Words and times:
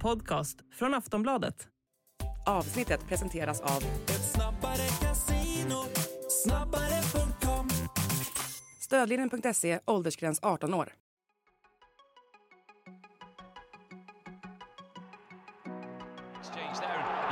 podcast 0.00 0.58
från 0.74 0.94
Aftonbladet. 0.94 1.68
Avsnittet 2.46 3.08
presenteras 3.08 3.60
av 3.60 3.82
Ett 4.08 4.32
snabbare 4.32 4.86
casino, 5.00 5.84
snabbare.com 6.28 7.68
Stödlinjen.se, 8.80 9.80
åldersgräns 9.86 10.38
18 10.42 10.74
år. 10.74 10.92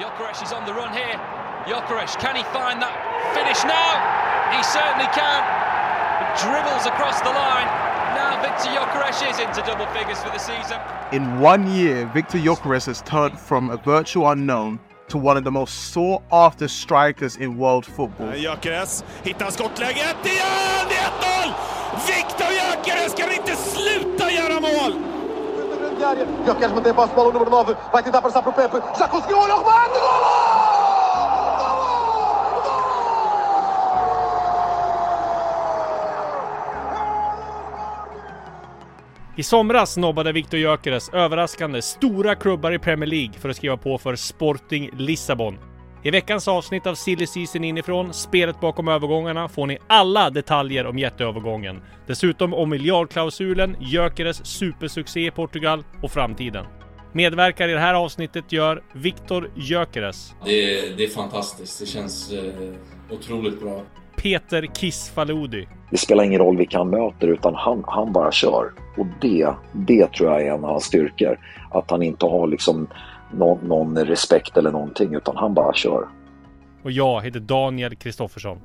Jokeresh 0.01 0.43
is 0.43 0.53
on 0.53 0.65
the 0.65 0.73
run 0.73 0.93
here. 0.93 1.19
Jokeresh, 1.67 2.19
can 2.21 2.37
he 2.37 2.45
find 2.45 2.81
that 2.83 2.95
finish 3.35 3.65
now? 3.67 3.91
He 4.55 4.63
certainly 4.63 5.11
can. 5.11 5.43
Dribbles 6.39 6.87
across 6.87 7.21
the 7.21 7.31
line. 7.31 7.88
Now 8.19 8.43
Victor 8.43 8.71
Jokeresh 8.77 9.31
is 9.31 9.39
into 9.39 9.61
double 9.63 9.87
figures 9.97 10.19
for 10.25 10.31
the 10.31 10.39
season. 10.39 10.79
In 11.13 11.39
one 11.39 11.71
year, 11.71 12.11
Victor 12.13 12.39
Gyökeres 12.39 12.87
has 12.87 13.01
turned 13.03 13.39
from 13.39 13.71
a 13.71 13.77
virtual 13.77 14.29
unknown 14.29 14.81
to 15.11 15.19
one 15.19 15.37
of 15.37 15.45
the 15.45 15.53
most 15.53 15.93
sought 15.93 16.23
after 16.33 16.67
strikers 16.67 17.37
in 17.37 17.57
world 17.57 17.87
football. 17.87 18.27
Äh, 18.33 18.43
Gyökeres 18.43 19.05
hittar 19.23 19.51
skottläget 19.51 20.17
igen! 20.25 20.89
Det 20.89 20.97
är 20.97 21.11
1-0! 21.47 21.55
Viktor 22.07 22.49
Gyökeres 22.59 23.15
kan 23.15 23.33
inte 23.33 23.57
sluta 23.57 24.31
göra 24.31 24.61
mål! 24.61 24.93
Gyökeres 26.47 26.75
mantém 26.75 26.93
a 26.93 26.95
posse 26.95 27.11
de 27.11 27.17
bola, 27.17 27.29
o 27.29 27.33
número 27.33 27.51
9, 27.51 27.77
vai 27.93 28.03
tentar 28.03 28.23
passar 28.23 28.43
para 28.43 28.51
o 28.51 28.55
Pepe, 28.55 28.83
já 28.99 29.09
conseguiu, 29.09 29.39
olha 29.39 29.55
o 29.55 29.59
remate, 29.59 29.99
golo! 29.99 30.68
I 39.39 39.43
somras 39.43 39.97
nobbade 39.97 40.33
Victor 40.33 40.61
Gyökeres 40.61 41.09
överraskande 41.09 41.83
stora 41.83 42.35
klubbar 42.35 42.73
i 42.73 42.79
Premier 42.79 43.07
League 43.07 43.33
för 43.33 43.49
att 43.49 43.57
skriva 43.57 43.77
på 43.77 43.99
för 43.99 44.17
Sporting 44.17 44.91
Lissabon. 44.97 45.59
I 46.03 46.11
veckans 46.11 46.49
avsnitt 46.49 46.87
av 46.87 46.95
Silly 46.95 47.27
Season 47.27 47.65
inifrån, 47.65 48.15
spelet 48.15 48.61
bakom 48.61 48.89
övergångarna, 48.89 49.49
får 49.49 49.67
ni 49.67 49.79
alla 49.87 50.31
detaljer 50.31 50.87
om 50.87 50.99
jätteövergången. 50.99 51.83
Dessutom 52.07 52.55
om 52.55 52.71
miljardklausulen, 52.71 53.77
Gyökeres 53.81 54.47
supersuccé 54.47 55.27
i 55.27 55.31
Portugal 55.31 55.85
och 56.03 56.11
framtiden. 56.11 56.67
Medverkar 57.13 57.69
i 57.69 57.73
det 57.73 57.81
här 57.81 57.95
avsnittet 57.95 58.53
gör 58.53 58.83
Victor 58.93 59.51
Gyökeres, 59.57 60.35
Det 60.45 60.79
är, 60.79 60.97
det 60.97 61.05
är 61.05 61.09
fantastiskt. 61.09 61.81
Det 61.81 61.87
känns 61.87 62.33
eh, 62.33 62.43
otroligt 63.11 63.61
bra. 63.61 63.83
Peter 64.23 64.67
Kiss 64.67 65.11
Faludi, 65.11 65.69
Det 65.91 65.97
spelar 65.97 66.25
ingen 66.25 66.41
roll 66.41 66.57
vilka 66.57 66.79
han 66.79 66.91
möter 66.91 67.29
utan 67.29 67.55
han, 67.55 67.85
han 67.87 68.13
bara 68.13 68.33
kör. 68.33 68.73
Och 68.97 69.07
det, 69.21 69.55
det 69.73 70.13
tror 70.13 70.31
jag 70.31 70.43
är 70.43 70.55
en 70.55 70.65
av 70.65 70.71
hans 70.71 70.85
styrkor. 70.85 71.39
Att 71.71 71.91
han 71.91 72.03
inte 72.03 72.27
har 72.27 72.47
liksom 72.47 72.87
någon, 73.33 73.59
någon 73.69 73.99
respekt 73.99 74.57
eller 74.57 74.71
någonting 74.71 75.15
utan 75.15 75.37
han 75.37 75.55
bara 75.55 75.75
kör. 75.75 76.09
och 76.83 76.91
jag 76.91 77.23
heter 77.23 77.41
Daniel 77.41 77.97
Kristoffersson. 77.97 78.61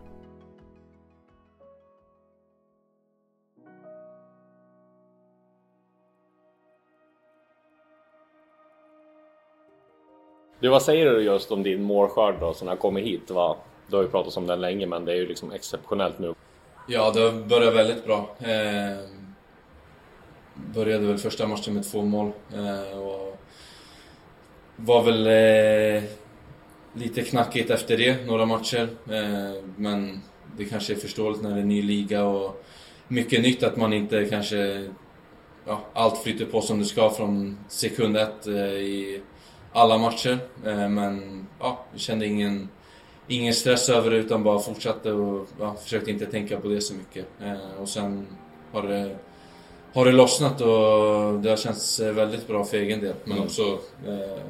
Du, 10.60 10.70
vad 10.70 10.82
säger 10.82 11.06
du 11.06 11.22
just 11.22 11.52
om 11.52 11.64
din 11.64 11.84
målskörd 11.84 12.36
då, 12.40 12.54
som 12.54 12.68
har 12.68 12.76
kommit 12.76 13.06
hit? 13.06 13.32
Va? 13.32 13.58
Du 13.88 13.96
har 13.96 14.04
ju 14.04 14.10
pratat 14.10 14.38
om 14.38 14.48
den 14.48 14.62
länge, 14.62 14.86
men 14.86 15.06
det 15.06 15.12
är 15.12 15.16
ju 15.16 15.28
liksom 15.28 15.52
exceptionellt 15.52 16.20
nu. 16.20 16.34
Ja, 16.88 17.12
det 17.12 17.20
har 17.20 17.32
börjat 17.32 17.76
väldigt 17.76 18.06
bra. 18.06 18.36
Eh, 18.40 19.10
började 20.74 21.08
väl 21.08 21.18
första 21.18 21.48
matchen 21.48 21.74
med 21.74 21.92
två 21.92 22.02
mål. 22.02 22.32
Eh, 22.54 23.00
och 23.00 23.40
var 24.76 25.04
väl 25.04 25.28
eh, 25.28 26.04
lite 26.94 27.22
knackigt 27.22 27.70
efter 27.70 27.98
det, 27.98 28.26
några 28.26 28.46
matcher. 28.46 28.90
Eh, 29.10 29.64
men 29.76 30.22
det 30.58 30.66
kanske 30.66 30.94
är 30.94 30.98
förståeligt 30.98 31.42
när 31.42 31.50
det 31.50 31.56
är 31.56 31.62
en 31.62 31.68
ny 31.68 31.82
liga 31.82 32.24
och 32.24 32.64
mycket 33.08 33.42
nytt 33.42 33.64
att 33.64 33.78
man 33.78 33.94
inte 33.94 34.26
kanske... 34.26 34.90
Ja, 35.66 35.82
allt 35.94 36.24
flyter 36.24 36.46
på 36.46 36.62
som 36.62 36.80
det 36.80 36.86
ska 36.86 37.10
från 37.10 37.58
sekund 37.68 38.18
ett 38.18 38.48
eh, 38.48 38.56
i 38.74 39.22
alla 39.74 39.98
matcher. 39.98 40.40
Eh, 40.66 40.90
men 40.90 41.48
ja, 41.60 41.86
jag 41.92 42.00
kände 42.00 42.26
ingen, 42.26 42.70
ingen 43.28 43.54
stress 43.54 43.90
över 43.90 44.12
det 44.12 44.18
utan 44.18 44.44
bara 44.44 44.60
fortsatte 44.60 45.12
och 45.12 45.48
ja, 45.60 45.76
försökte 45.84 46.12
inte 46.12 46.26
tänka 46.26 46.60
på 46.60 46.68
det 46.68 46.82
så 46.82 46.94
mycket. 46.94 47.26
Eh, 47.42 47.82
och 47.82 47.90
sen 47.90 48.28
har 48.72 48.84
det, 48.84 49.16
har 49.94 50.06
det 50.06 50.12
lossnat 50.12 50.62
och 50.62 51.40
det 51.42 51.50
har 51.50 51.58
känts 51.58 52.00
eh, 52.00 52.14
väldigt 52.14 52.48
bra 52.48 52.64
för 52.64 52.78
egen 52.78 53.02
del. 53.02 53.16
Men 53.24 53.40
också 53.40 53.62
eh, 54.08 54.44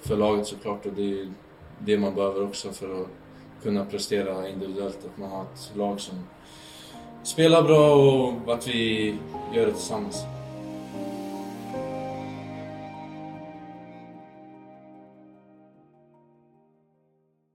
för 0.00 0.16
laget 0.16 0.46
såklart 0.46 0.86
och 0.86 0.92
det 0.92 1.20
är 1.20 1.32
det 1.78 1.98
man 1.98 2.14
behöver 2.14 2.44
också 2.44 2.72
för 2.72 3.02
att 3.02 3.08
kunna 3.62 3.84
prestera 3.84 4.48
individuellt. 4.48 4.98
Att 5.04 5.18
man 5.18 5.30
har 5.30 5.42
ett 5.42 5.76
lag 5.76 6.00
som 6.00 6.26
spelar 7.22 7.62
bra 7.62 7.94
och 7.94 8.54
att 8.54 8.68
vi 8.68 9.14
gör 9.54 9.66
det 9.66 9.72
tillsammans. 9.72 10.24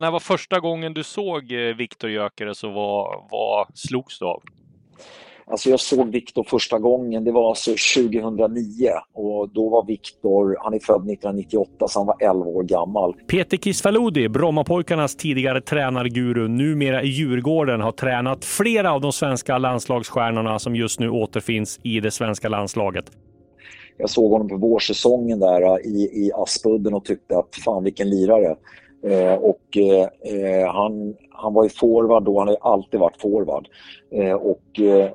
När 0.02 0.12
var 0.12 0.20
första 0.20 0.60
gången 0.60 0.94
du 0.94 1.04
såg 1.04 1.52
eh, 1.52 1.76
Victor 1.76 2.10
Gyökeres 2.10 2.64
och 2.64 2.74
vad, 2.74 3.28
vad 3.32 3.68
slogs 3.74 4.20
du 4.20 4.26
av? 4.26 4.42
Alltså 5.46 5.70
jag 5.70 5.80
såg 5.80 6.12
Viktor 6.12 6.44
första 6.44 6.80
gången, 6.80 7.24
det 7.24 7.32
var 7.32 7.50
alltså 7.50 7.72
2009 7.96 8.90
och 9.14 9.50
då 9.50 9.70
var 9.70 9.86
Viktor, 9.86 10.58
han 10.60 10.74
är 10.74 10.80
född 10.80 10.96
1998 10.96 11.88
så 11.88 12.00
han 12.00 12.08
var 12.08 12.16
11 12.20 12.46
år 12.46 12.64
gammal. 12.64 13.14
Peter 13.14 13.58
Kisfaludi, 13.58 14.30
Brommapojkarnas 14.30 15.16
tidigare 15.16 15.62
tränarguru, 15.62 16.48
numera 16.48 17.04
i 17.04 17.08
Djurgården, 17.08 17.82
har 17.82 17.92
tränat 17.92 18.46
flera 18.46 18.94
av 18.94 19.02
de 19.02 19.12
svenska 19.12 19.58
landslagsstjärnorna 19.58 20.60
som 20.60 20.76
just 20.76 21.00
nu 21.00 21.10
återfinns 21.10 21.80
i 21.84 22.00
det 22.00 22.12
svenska 22.12 22.50
landslaget. 22.50 23.06
Jag 23.98 24.10
såg 24.10 24.32
honom 24.32 24.48
på 24.48 24.58
vårsäsongen 24.58 25.40
där 25.40 25.62
äh, 25.62 25.78
i, 25.78 26.26
i 26.26 26.32
Aspudden 26.36 26.94
och 26.94 27.06
tyckte 27.06 27.38
att 27.38 27.56
fan 27.66 27.84
vilken 27.84 28.10
lirare. 28.10 28.56
Eh, 29.04 29.34
och 29.34 29.78
eh, 29.78 30.34
eh, 30.34 30.74
han, 30.74 31.16
han 31.30 31.54
var 31.54 31.64
ju 31.64 31.70
forward 31.70 32.24
då, 32.24 32.40
han 32.40 32.48
har 32.48 32.56
ju 32.56 32.62
alltid 32.62 33.00
varit 33.00 33.22
forward. 33.22 33.68
Eh, 34.12 34.34
och 34.34 34.80
eh, 34.80 35.12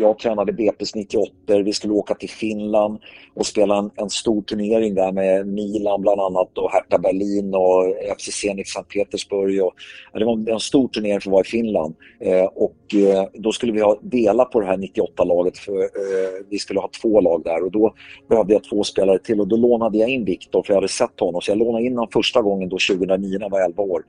jag 0.00 0.18
tränade 0.18 0.52
BP's 0.52 0.92
98, 0.94 1.32
vi 1.64 1.72
skulle 1.72 1.92
åka 1.92 2.14
till 2.14 2.30
Finland 2.30 2.98
och 3.34 3.46
spela 3.46 3.76
en, 3.76 3.90
en 3.96 4.10
stor 4.10 4.42
turnering 4.42 4.94
där 4.94 5.12
med 5.12 5.46
Milan 5.46 6.00
bland 6.00 6.20
annat 6.20 6.58
och 6.58 6.70
Hertha 6.72 6.98
Berlin 6.98 7.54
och 7.54 7.84
FC 8.18 8.30
Zenit 8.40 8.68
Sankt 8.68 8.92
Petersburg. 8.92 9.62
Och, 9.62 9.74
ja, 10.12 10.18
det 10.18 10.24
var 10.24 10.50
en 10.52 10.60
stor 10.60 10.88
turnering 10.88 11.20
för 11.20 11.30
att 11.30 11.32
vara 11.32 11.44
i 11.44 11.48
Finland. 11.48 11.94
Eh, 12.20 12.44
och 12.44 12.94
eh, 12.94 13.24
då 13.34 13.52
skulle 13.52 13.72
vi 13.72 13.80
ha 13.80 13.98
dela 14.02 14.44
på 14.44 14.60
det 14.60 14.66
här 14.66 14.76
98-laget 14.76 15.58
för 15.58 15.78
eh, 15.80 16.44
vi 16.50 16.58
skulle 16.58 16.80
ha 16.80 16.90
två 17.02 17.20
lag 17.20 17.42
där 17.44 17.64
och 17.64 17.70
då 17.70 17.94
behövde 18.28 18.52
jag 18.52 18.64
två 18.64 18.84
spelare 18.84 19.18
till 19.18 19.40
och 19.40 19.48
då 19.48 19.56
lånade 19.56 19.98
jag 19.98 20.08
in 20.08 20.24
Viktor 20.24 20.62
för 20.62 20.72
jag 20.72 20.76
hade 20.76 20.88
sett 20.88 21.20
honom. 21.20 21.40
Så 21.40 21.50
jag 21.50 21.58
lånade 21.58 21.84
in 21.84 21.92
honom 21.92 22.10
första 22.12 22.42
gången 22.42 22.68
då 22.68 22.78
2009 22.90 23.38
när 23.38 23.44
jag 23.44 23.50
var 23.50 23.60
11 23.60 23.82
år. 23.82 24.02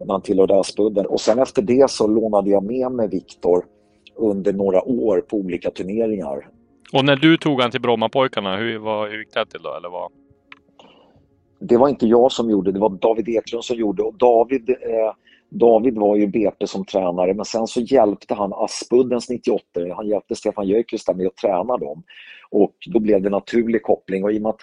När 0.00 0.12
han 0.12 0.22
tillhörde 0.22 0.60
Aspudden. 0.60 1.06
Och 1.06 1.20
sen 1.20 1.38
efter 1.38 1.62
det 1.62 1.90
så 1.90 2.06
lånade 2.06 2.50
jag 2.50 2.64
med 2.64 2.92
mig 2.92 3.08
Viktor 3.08 3.64
under 4.22 4.52
några 4.52 4.82
år 4.82 5.20
på 5.20 5.36
olika 5.36 5.70
turneringar. 5.70 6.48
Och 6.92 7.04
när 7.04 7.16
du 7.16 7.36
tog 7.36 7.60
han 7.60 7.70
till 7.70 7.80
Brommapojkarna, 7.80 8.56
hur, 8.56 8.78
vad, 8.78 9.10
hur 9.10 9.18
gick 9.18 9.34
det 9.34 9.46
till 9.46 9.62
då? 9.62 9.74
Eller 9.74 9.88
vad? 9.88 10.12
Det 11.60 11.76
var 11.76 11.88
inte 11.88 12.06
jag 12.06 12.32
som 12.32 12.50
gjorde 12.50 12.72
det, 12.72 12.78
var 12.78 12.88
David 12.90 13.28
Eklund 13.28 13.64
som 13.64 13.76
gjorde 13.76 14.02
och 14.02 14.14
David, 14.14 14.70
eh, 14.70 15.12
David 15.48 15.98
var 15.98 16.16
ju 16.16 16.26
BP 16.26 16.66
som 16.66 16.84
tränare 16.84 17.34
men 17.34 17.44
sen 17.44 17.66
så 17.66 17.80
hjälpte 17.80 18.34
han 18.34 18.52
Aspuddens 18.52 19.30
98, 19.30 19.64
han 19.96 20.08
hjälpte 20.08 20.34
Stefan 20.34 20.66
där 20.66 21.14
med 21.14 21.26
att 21.26 21.36
träna 21.36 21.76
dem. 21.76 22.02
Och 22.50 22.74
då 22.92 23.00
blev 23.00 23.22
det 23.22 23.30
naturlig 23.30 23.82
koppling 23.82 24.24
och 24.24 24.32
i 24.32 24.38
och 24.38 24.42
med 24.42 24.50
att 24.50 24.60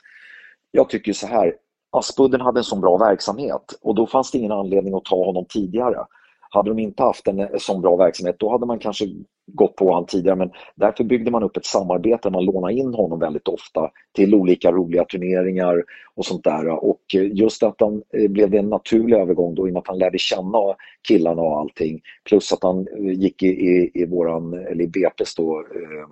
jag 0.72 0.90
tycker 0.90 1.14
så 1.14 1.28
här, 1.28 1.54
Aspudden 1.92 2.42
hade 2.42 2.60
en 2.60 2.64
sån 2.64 2.82
bra 2.82 2.98
verksamhet 2.98 3.80
och 3.82 3.96
då 3.96 4.08
fanns 4.08 4.32
det 4.32 4.38
ingen 4.38 4.52
anledning 4.52 4.94
att 4.94 5.06
ta 5.06 5.26
honom 5.26 5.46
tidigare. 5.50 6.06
Hade 6.50 6.70
de 6.70 6.80
inte 6.80 7.04
haft 7.04 7.28
en 7.28 7.60
sån 7.60 7.82
bra 7.82 7.96
verksamhet 7.96 8.36
då 8.40 8.52
hade 8.52 8.66
man 8.66 8.80
kanske 8.80 9.06
gått 9.54 9.76
på 9.76 9.88
honom 9.88 10.06
tidigare 10.06 10.36
men 10.36 10.52
därför 10.76 11.04
byggde 11.04 11.32
man 11.32 11.44
upp 11.44 11.58
ett 11.58 11.66
samarbete. 11.66 12.30
Man 12.30 12.46
lånade 12.46 12.74
in 12.74 12.94
honom 12.94 13.20
väldigt 13.20 13.48
ofta 13.48 13.92
till 14.16 14.36
olika 14.36 14.72
roliga 14.72 15.06
turneringar 15.06 15.84
och 16.16 16.26
sånt 16.26 16.44
där. 16.44 16.84
Och 16.86 17.02
just 17.32 17.64
att 17.64 17.76
han 17.80 18.04
eh, 18.14 18.30
blev 18.30 18.50
det 18.50 18.58
en 18.58 18.70
naturlig 18.70 19.18
övergång 19.18 19.56
då 19.56 19.68
i 19.68 19.70
och 19.70 19.74
med 19.74 19.80
att 19.80 19.88
han 19.88 19.98
lärde 19.98 20.18
känna 20.18 20.76
killarna 21.08 21.42
och 21.42 21.60
allting. 21.60 22.02
Plus 22.24 22.54
att 22.54 22.64
han 22.64 22.88
eh, 22.88 23.20
gick 23.20 23.44
i, 23.44 23.48
i, 23.48 23.92
i 23.94 24.06
våran, 24.06 24.54
eller 24.54 24.84
i 24.84 24.88
BP's 24.88 25.38
då, 25.38 25.60
eh, 25.60 26.08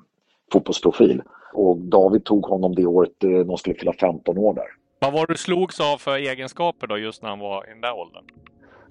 fotbollsprofil. 0.54 1.22
Och 1.54 1.78
David 1.78 2.24
tog 2.24 2.46
honom 2.46 2.76
det 2.76 2.86
året 2.86 3.24
eh, 3.24 3.30
de 3.30 3.58
skulle 3.58 3.76
fylla 3.76 3.94
15 3.94 4.38
år 4.38 4.54
där. 4.54 4.68
Vad 5.00 5.14
var 5.14 5.28
du 5.28 5.36
slogs 5.36 5.80
av 5.80 5.98
för 5.98 6.18
egenskaper 6.18 6.88
då 6.88 6.98
just 6.98 7.22
när 7.22 7.30
han 7.30 7.40
var 7.40 7.68
i 7.68 7.70
den 7.70 7.82
där 7.82 7.94
åldern? 7.94 8.24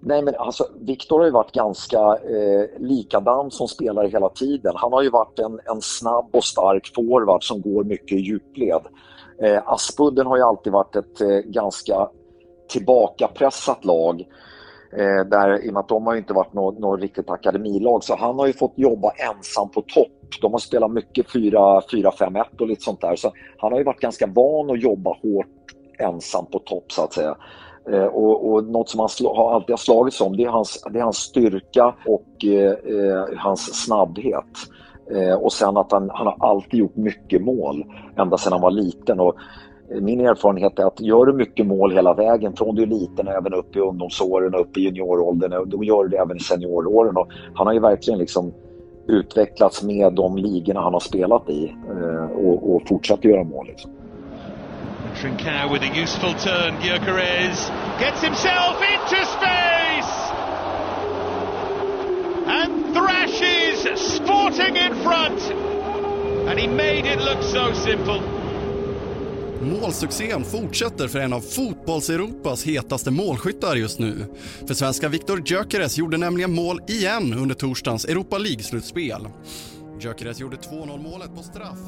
Nej 0.09 0.23
men 0.23 0.35
alltså 0.35 0.67
Viktor 0.81 1.19
har 1.19 1.27
ju 1.27 1.33
varit 1.33 1.53
ganska 1.53 1.99
eh, 1.99 2.81
likadan 2.81 3.51
som 3.51 3.69
spelare 3.69 4.09
hela 4.09 4.29
tiden. 4.29 4.73
Han 4.77 4.93
har 4.93 5.03
ju 5.03 5.11
varit 5.11 5.39
en, 5.39 5.61
en 5.65 5.81
snabb 5.83 6.29
och 6.33 6.45
stark 6.45 6.93
forward 6.95 7.45
som 7.45 7.61
går 7.61 7.85
mycket 7.85 8.19
i 8.19 8.21
djupled. 8.21 8.83
Eh, 9.43 9.63
Aspudden 9.67 10.27
har 10.27 10.37
ju 10.37 10.43
alltid 10.43 10.73
varit 10.73 10.97
ett 10.97 11.21
eh, 11.21 11.29
ganska 11.29 12.09
tillbakapressat 12.69 13.85
lag. 13.85 14.21
Eh, 14.93 15.25
där, 15.31 15.65
I 15.65 15.69
och 15.69 15.73
med 15.73 15.81
att 15.81 15.89
de 15.89 16.07
har 16.07 16.13
ju 16.13 16.19
inte 16.19 16.33
varit 16.33 16.53
något, 16.53 16.79
något 16.79 17.01
riktigt 17.01 17.31
akademilag 17.31 18.05
så 18.05 18.17
han 18.17 18.39
har 18.39 18.47
ju 18.47 18.53
fått 18.53 18.75
jobba 18.77 19.11
ensam 19.11 19.71
på 19.71 19.81
topp. 19.81 20.41
De 20.43 20.53
har 20.53 20.59
spelat 20.59 20.91
mycket 20.91 21.27
4-5-1 21.27 22.45
och 22.61 22.67
lite 22.67 22.83
sånt 22.83 23.01
där. 23.01 23.17
Så 23.17 23.33
han 23.59 23.73
har 23.73 23.79
ju 23.79 23.85
varit 23.85 24.01
ganska 24.01 24.27
van 24.27 24.71
att 24.71 24.83
jobba 24.83 25.11
hårt 25.23 25.47
ensam 25.99 26.47
på 26.47 26.59
topp 26.59 26.93
så 26.93 27.03
att 27.05 27.13
säga. 27.13 27.37
Eh, 27.93 28.07
och, 28.07 28.53
och 28.53 28.65
något 28.65 28.89
som 28.89 29.01
han 29.01 29.09
har 29.37 29.55
alltid 29.55 29.73
har 29.73 29.77
slagits 29.77 30.21
om 30.21 30.37
det 30.37 30.45
är 30.45 30.49
hans, 30.49 30.85
det 30.91 30.99
är 30.99 31.03
hans 31.03 31.17
styrka 31.17 31.95
och 32.07 32.45
eh, 32.45 32.73
eh, 32.73 33.25
hans 33.37 33.85
snabbhet. 33.85 34.45
Eh, 35.11 35.35
och 35.35 35.53
sen 35.53 35.77
att 35.77 35.93
han, 35.93 36.11
han 36.15 36.27
har 36.27 36.51
alltid 36.51 36.81
gjort 36.81 36.97
mycket 36.97 37.43
mål 37.43 37.85
ända 38.17 38.39
sedan 38.39 38.53
han 38.53 38.61
var 38.61 38.71
liten. 38.71 39.21
Och 39.21 39.35
eh, 39.91 40.01
min 40.01 40.21
erfarenhet 40.21 40.79
är 40.79 40.85
att 40.85 41.01
gör 41.01 41.27
du 41.27 41.33
mycket 41.33 41.67
mål 41.67 41.93
hela 41.93 42.15
vägen 42.15 42.57
från 42.57 42.75
du 42.75 42.83
är 42.83 42.87
liten 42.87 43.29
även 43.29 43.55
upp 43.55 43.77
i 43.77 43.81
ungdomsåren 43.81 44.55
och 44.55 44.61
upp 44.61 44.77
i 44.77 44.81
junioråldern, 44.81 45.53
eh, 45.53 45.61
då 45.61 45.85
gör 45.85 46.03
du 46.03 46.09
det 46.09 46.17
även 46.17 46.37
i 46.37 46.41
senioråren. 46.41 47.17
Och 47.17 47.29
han 47.55 47.67
har 47.67 47.75
ju 47.75 47.81
verkligen 47.81 48.19
liksom 48.19 48.53
utvecklats 49.09 49.83
med 49.83 50.13
de 50.13 50.37
ligorna 50.37 50.81
han 50.81 50.93
har 50.93 51.01
spelat 51.01 51.51
i 51.51 51.75
eh, 51.91 52.47
och, 52.47 52.75
och 52.75 52.89
fortsatt 52.89 53.25
göra 53.25 53.45
mål. 53.45 53.67
Liksom. 53.67 53.91
Trincao 55.21 55.71
with 55.73 55.83
a 55.83 56.03
useful 56.03 56.35
turn. 56.35 56.77
Gyökeres 56.81 57.71
gets 57.99 58.23
himself 58.23 58.77
into 58.83 59.25
space 59.27 60.13
and 62.47 62.95
thrashes 62.95 63.67
Sporting 63.97 64.77
in 64.77 64.95
front. 65.03 65.41
And 66.49 66.59
he 66.59 66.67
made 66.67 67.07
it 67.07 67.21
look 67.21 67.43
so 67.43 67.75
simple. 67.75 68.21
Målsuccén 69.63 70.45
fortsätter 70.45 71.09
för 71.09 71.19
en 71.19 71.33
av 71.33 71.41
fotbolls-Europas 71.41 72.65
hetaste 72.65 73.11
målskyttar 73.11 73.77
just 73.77 73.99
nu. 73.99 74.27
För 74.67 74.75
svenska 74.75 75.09
Viktor 75.09 75.43
Gyökeres 75.47 75.99
gjorde 75.99 76.17
nämligen 76.17 76.53
mål 76.53 76.81
igen 76.89 77.35
under 77.35 77.55
torsdagens 77.55 78.05
Europa 78.05 78.39
League-slutspel. 78.39 79.29
Gyökeres 80.01 80.39
gjorde 80.39 80.57
2-0 80.57 80.99
målet 80.99 81.35
på 81.35 81.43
straff. 81.43 81.79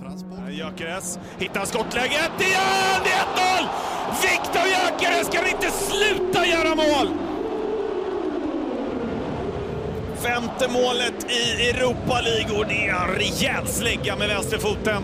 Gyökeres 0.51 1.19
hittar 1.39 1.65
skottläget 1.65 2.41
igen! 2.41 3.01
Det 3.05 3.11
är 3.11 3.25
1-0! 3.61 3.69
Viktor 4.23 4.63
Gyökeres 4.63 5.29
kan 5.29 5.47
inte 5.47 5.71
sluta 5.71 6.47
göra 6.47 6.75
mål! 6.75 7.09
Femte 10.17 10.69
målet 10.73 11.31
i 11.31 11.71
Europa 11.71 12.21
League 12.21 12.59
och 12.59 12.67
det 12.67 12.89
är 12.89 12.95
en 12.95 13.15
rejäl 13.15 13.67
slägga 13.67 14.17
med 14.17 14.29
vänsterfoten. 14.29 15.03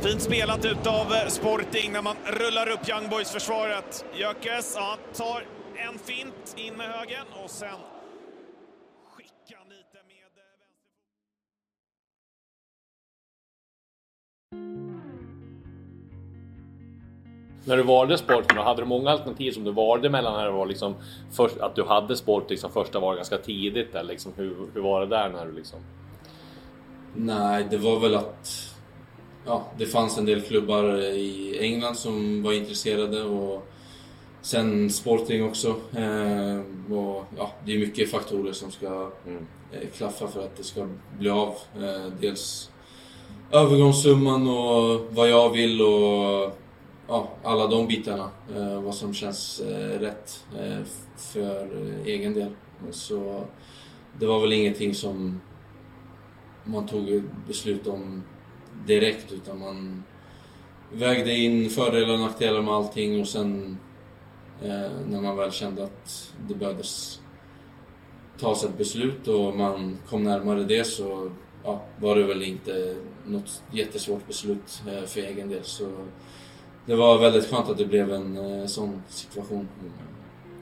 Fint 0.00 0.22
spelat 0.22 0.64
utav 0.64 1.14
eh, 1.14 1.28
Sporting 1.28 1.92
när 1.92 2.02
man 2.02 2.16
rullar 2.26 2.68
upp 2.68 2.88
Young 2.88 3.08
Boys-försvaret. 3.08 4.04
Gyökeres 4.14 4.74
ja, 4.76 4.96
tar 5.14 5.42
en 5.88 5.98
fint 5.98 6.54
in 6.56 6.74
med 6.74 6.86
högen 6.86 7.26
och 7.44 7.50
sen 7.50 7.97
När 17.68 17.76
du 17.76 17.82
valde 17.82 18.18
Sporting, 18.18 18.58
hade 18.58 18.82
du 18.82 18.86
många 18.86 19.10
alternativ 19.10 19.52
som 19.52 19.64
du 19.64 19.72
valde 19.72 20.10
mellan 20.10 20.36
när 20.36 20.44
det 20.44 20.50
var 20.50 20.66
liksom 20.66 20.94
först, 21.32 21.58
att 21.58 21.74
du 21.74 21.84
hade 21.84 22.16
Sporting 22.16 22.58
som 22.58 22.70
första 22.70 23.00
var 23.00 23.16
ganska 23.16 23.38
tidigt 23.38 23.94
eller 23.94 24.12
liksom, 24.12 24.32
hur, 24.36 24.56
hur 24.74 24.80
var 24.80 25.00
det 25.00 25.06
där 25.06 25.28
när 25.28 25.46
du 25.46 25.52
liksom? 25.52 25.78
Nej, 27.14 27.66
det 27.70 27.76
var 27.76 28.00
väl 28.00 28.14
att 28.14 28.74
ja, 29.46 29.66
det 29.78 29.86
fanns 29.86 30.18
en 30.18 30.24
del 30.24 30.40
klubbar 30.40 30.98
i 31.02 31.58
England 31.60 31.94
som 31.94 32.42
var 32.42 32.52
intresserade 32.52 33.22
och 33.22 33.66
sen 34.40 34.90
Sporting 34.90 35.44
också. 35.44 35.68
Eh, 35.96 36.60
och, 36.96 37.24
ja, 37.36 37.52
det 37.64 37.74
är 37.74 37.78
mycket 37.78 38.10
faktorer 38.10 38.52
som 38.52 38.70
ska 38.70 39.10
mm. 39.26 39.46
eh, 39.72 39.88
klaffa 39.96 40.28
för 40.28 40.44
att 40.44 40.56
det 40.56 40.64
ska 40.64 40.88
bli 41.18 41.30
av. 41.30 41.54
Eh, 41.76 42.12
dels 42.20 42.70
övergångssumman 43.52 44.48
och 44.48 45.00
vad 45.10 45.28
jag 45.28 45.50
vill 45.50 45.80
och 45.82 46.58
ja, 47.08 47.28
alla 47.42 47.66
de 47.66 47.86
bitarna. 47.86 48.30
Eh, 48.56 48.82
vad 48.82 48.94
som 48.94 49.14
känns 49.14 49.60
eh, 49.60 50.00
rätt 50.00 50.44
eh, 50.58 50.84
för 51.16 51.62
eh, 51.62 52.06
egen 52.06 52.34
del. 52.34 52.50
Så 52.90 53.44
det 54.18 54.26
var 54.26 54.40
väl 54.40 54.52
ingenting 54.52 54.94
som 54.94 55.40
man 56.64 56.86
tog 56.86 57.22
beslut 57.46 57.86
om 57.86 58.22
direkt 58.86 59.32
utan 59.32 59.58
man 59.58 60.02
vägde 60.92 61.34
in 61.34 61.70
fördelar 61.70 62.14
och 62.14 62.20
nackdelar 62.20 62.62
med 62.62 62.74
allting 62.74 63.20
och 63.20 63.28
sen 63.28 63.78
eh, 64.62 64.90
när 65.08 65.20
man 65.22 65.36
väl 65.36 65.52
kände 65.52 65.84
att 65.84 66.32
det 66.48 66.54
behövdes 66.54 67.20
tas 68.38 68.64
ett 68.64 68.78
beslut 68.78 69.28
och 69.28 69.56
man 69.56 69.98
kom 70.08 70.24
närmare 70.24 70.64
det 70.64 70.84
så 70.84 71.30
ja, 71.64 71.82
var 72.00 72.16
det 72.16 72.24
väl 72.24 72.42
inte 72.42 72.96
något 73.28 73.62
jättesvårt 73.70 74.26
beslut 74.26 74.82
eh, 74.88 75.04
för 75.06 75.20
egen 75.20 75.48
del. 75.48 75.64
Så 75.64 75.84
det 76.86 76.94
var 76.94 77.18
väldigt 77.18 77.50
skönt 77.50 77.68
att 77.68 77.78
det 77.78 77.84
blev 77.84 78.12
en 78.12 78.60
eh, 78.60 78.66
sån 78.66 79.02
situation. 79.08 79.68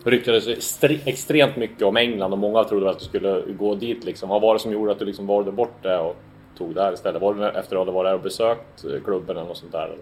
Det 0.04 0.10
ryktades 0.10 0.70
extremt 1.04 1.56
mycket 1.56 1.82
om 1.82 1.96
England 1.96 2.32
och 2.32 2.38
många 2.38 2.64
trodde 2.64 2.90
att 2.90 2.98
du 2.98 3.04
skulle 3.04 3.52
gå 3.58 3.74
dit. 3.74 4.04
Liksom. 4.04 4.28
Vad 4.28 4.42
var 4.42 4.54
det 4.54 4.60
som 4.60 4.72
gjorde 4.72 4.92
att 4.92 4.98
du 4.98 5.04
liksom 5.04 5.26
valde 5.26 5.52
bort 5.52 5.82
det 5.82 5.98
och 5.98 6.16
tog 6.58 6.74
det 6.74 6.82
här 6.82 6.92
istället? 6.92 7.22
Var 7.22 7.34
det 7.34 7.50
efter 7.50 7.76
att 7.76 7.86
du 7.86 7.92
varit 7.92 8.08
där 8.08 8.14
och 8.14 8.22
besökt 8.22 8.84
eh, 8.84 9.00
klubben 9.04 9.36
eller 9.36 9.48
något 9.48 9.56
sånt 9.56 9.72
där? 9.72 9.96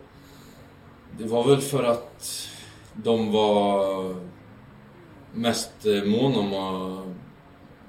Det 1.19 1.25
var 1.25 1.49
väl 1.49 1.61
för 1.61 1.84
att 1.84 2.49
de 2.93 3.32
var 3.32 4.14
mest 5.32 5.87
mån 6.06 6.34
om 6.37 6.55
att 6.55 7.06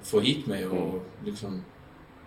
få 0.08 0.20
hit 0.20 0.48
mig 0.48 0.68
och 0.68 0.78
mm. 0.78 1.00
liksom 1.26 1.64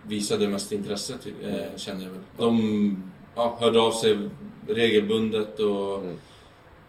visade 0.03 0.49
mest 0.49 0.73
intresse, 0.73 1.15
eh, 1.43 1.77
känner 1.77 2.05
jag 2.05 2.11
väl. 2.11 2.21
De 2.37 3.13
ja, 3.35 3.57
hörde 3.61 3.81
av 3.81 3.93
sig 3.93 4.19
regelbundet 4.69 5.61
och 5.61 5.99
mm. 5.99 6.17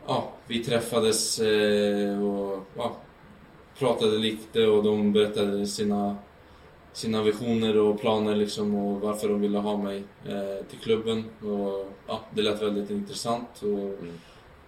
ja, 0.08 0.32
vi 0.48 0.64
träffades 0.64 1.40
eh, 1.40 2.24
och 2.24 2.66
ja, 2.78 2.96
pratade 3.80 4.18
lite 4.18 4.68
och 4.68 4.84
de 4.84 5.14
berättade 5.14 5.68
sina, 5.68 6.16
sina 6.94 7.24
visioner 7.24 7.78
och 7.78 8.00
planer 8.02 8.36
liksom 8.36 8.76
och 8.76 9.02
varför 9.02 9.30
de 9.30 9.42
ville 9.42 9.58
ha 9.58 9.78
mig 9.78 10.04
eh, 10.26 10.66
till 10.70 10.80
klubben. 10.80 11.26
Och, 11.40 11.94
ja, 12.08 12.20
det 12.34 12.42
lät 12.42 12.62
väldigt 12.62 12.90
intressant 12.90 13.50
och 13.62 13.68
mm. 13.68 14.20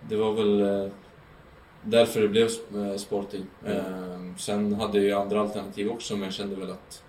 det 0.10 0.15
var 0.15 0.33
väl 0.33 0.62
eh, 0.62 0.91
därför 1.83 2.21
det 2.21 2.27
blev 2.27 2.50
eh, 2.75 2.95
Sporting. 2.98 3.45
Mm. 3.65 3.77
Eh, 3.77 4.36
sen 4.38 4.74
hade 4.74 4.98
jag 4.98 5.05
ju 5.05 5.13
andra 5.13 5.41
alternativ 5.41 5.89
också 5.91 6.13
men 6.13 6.24
jag 6.24 6.33
kände 6.33 6.55
väl 6.55 6.71
att 6.71 7.03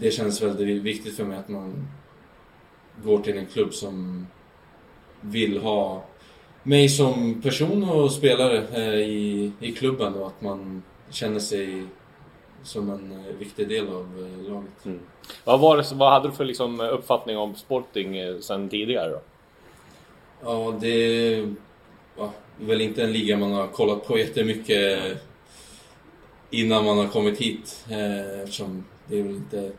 det 0.00 0.10
känns 0.10 0.42
väldigt 0.42 0.82
viktigt 0.82 1.16
för 1.16 1.24
mig 1.24 1.38
att 1.38 1.48
man 1.48 1.88
går 3.04 3.18
till 3.18 3.38
en 3.38 3.46
klubb 3.46 3.74
som 3.74 4.26
vill 5.20 5.58
ha 5.58 6.04
mig 6.62 6.88
som 6.88 7.42
person 7.42 7.88
och 7.88 8.12
spelare 8.12 8.66
eh, 8.72 8.94
i, 8.94 9.52
i 9.60 9.72
klubben 9.72 10.14
och 10.14 10.26
att 10.26 10.40
man 10.42 10.82
känner 11.10 11.40
sig 11.40 11.84
som 12.62 12.90
en 12.90 13.12
eh, 13.12 13.36
viktig 13.38 13.68
del 13.68 13.88
av 13.88 14.32
eh, 14.44 14.52
laget. 14.52 14.84
Mm. 14.84 15.00
Vad, 15.44 15.60
var 15.60 15.76
det, 15.76 15.84
vad 15.94 16.12
hade 16.12 16.28
du 16.28 16.34
för 16.34 16.44
liksom 16.44 16.80
uppfattning 16.80 17.38
om 17.38 17.54
Sporting 17.54 18.42
sen 18.42 18.68
tidigare 18.68 19.10
då? 19.10 19.20
Ja, 20.42 20.78
det 20.80 20.88
är 20.88 21.54
ja, 22.16 22.32
väl 22.60 22.80
inte 22.80 23.02
en 23.02 23.12
liga 23.12 23.36
man 23.36 23.52
har 23.52 23.66
kollat 23.66 24.06
på 24.06 24.18
jättemycket 24.18 24.98
innan 26.50 26.84
man 26.84 26.98
har 26.98 27.06
kommit 27.06 27.38
hit 27.38 27.86
eftersom 28.42 28.84
det 29.06 29.18
är 29.18 29.22
väl 29.22 29.34
inte 29.34 29.72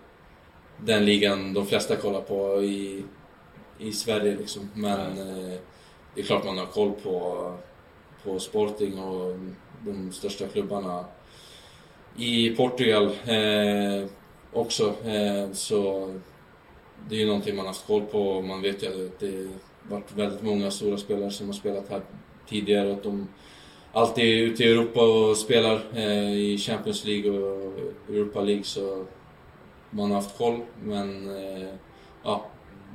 den 0.86 1.06
ligan 1.06 1.54
de 1.54 1.66
flesta 1.66 1.96
kollar 1.96 2.22
på 2.22 2.64
i, 2.64 3.04
i 3.80 3.92
Sverige 3.92 4.36
liksom. 4.36 4.70
Men 4.74 5.00
eh, 5.00 5.60
det 6.16 6.22
är 6.22 6.26
klart 6.26 6.46
man 6.46 6.58
har 6.58 6.66
koll 6.66 6.92
på, 6.92 7.54
på 8.24 8.40
Sporting 8.40 9.00
och 9.00 9.36
de 9.86 10.12
största 10.12 10.48
klubbarna 10.48 11.06
i 12.18 12.50
Portugal 12.50 13.06
eh, 13.06 14.10
också. 14.54 14.96
Eh, 15.06 15.52
så 15.52 16.10
det 17.10 17.16
är 17.16 17.20
ju 17.20 17.28
någonting 17.28 17.56
man 17.56 17.66
har 17.66 17.74
haft 17.74 17.88
koll 17.88 18.02
på 18.02 18.42
man 18.42 18.62
vet 18.62 18.84
ju 18.84 18.88
att 18.88 19.20
det 19.20 19.28
har 19.28 19.96
varit 19.96 20.12
väldigt 20.16 20.42
många 20.42 20.72
stora 20.72 20.98
spelare 20.98 21.32
som 21.32 21.48
har 21.48 21.54
spelat 21.54 21.90
här 21.90 22.02
tidigare. 22.48 22.94
Att 22.94 23.04
de 23.04 23.28
alltid 23.94 24.24
är 24.24 24.44
ute 24.44 24.64
i 24.64 24.72
Europa 24.72 25.02
och 25.02 25.38
spelar 25.38 25.82
eh, 25.96 26.34
i 26.34 26.58
Champions 26.58 27.06
League 27.06 27.32
och 27.32 27.80
Europa 28.10 28.42
League 28.42 28.64
så 28.64 29.06
man 29.92 30.12
har 30.12 30.16
haft 30.22 30.38
koll. 30.38 30.60
Men 30.84 31.30
eh, 31.38 31.68
ja, 32.24 32.46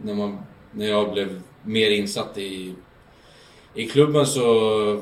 när, 0.03 0.15
man, 0.15 0.39
när 0.73 0.87
jag 0.89 1.13
blev 1.13 1.41
mer 1.63 1.91
insatt 1.91 2.39
i, 2.39 2.75
i 3.75 3.87
klubben 3.87 4.27
så 4.27 5.01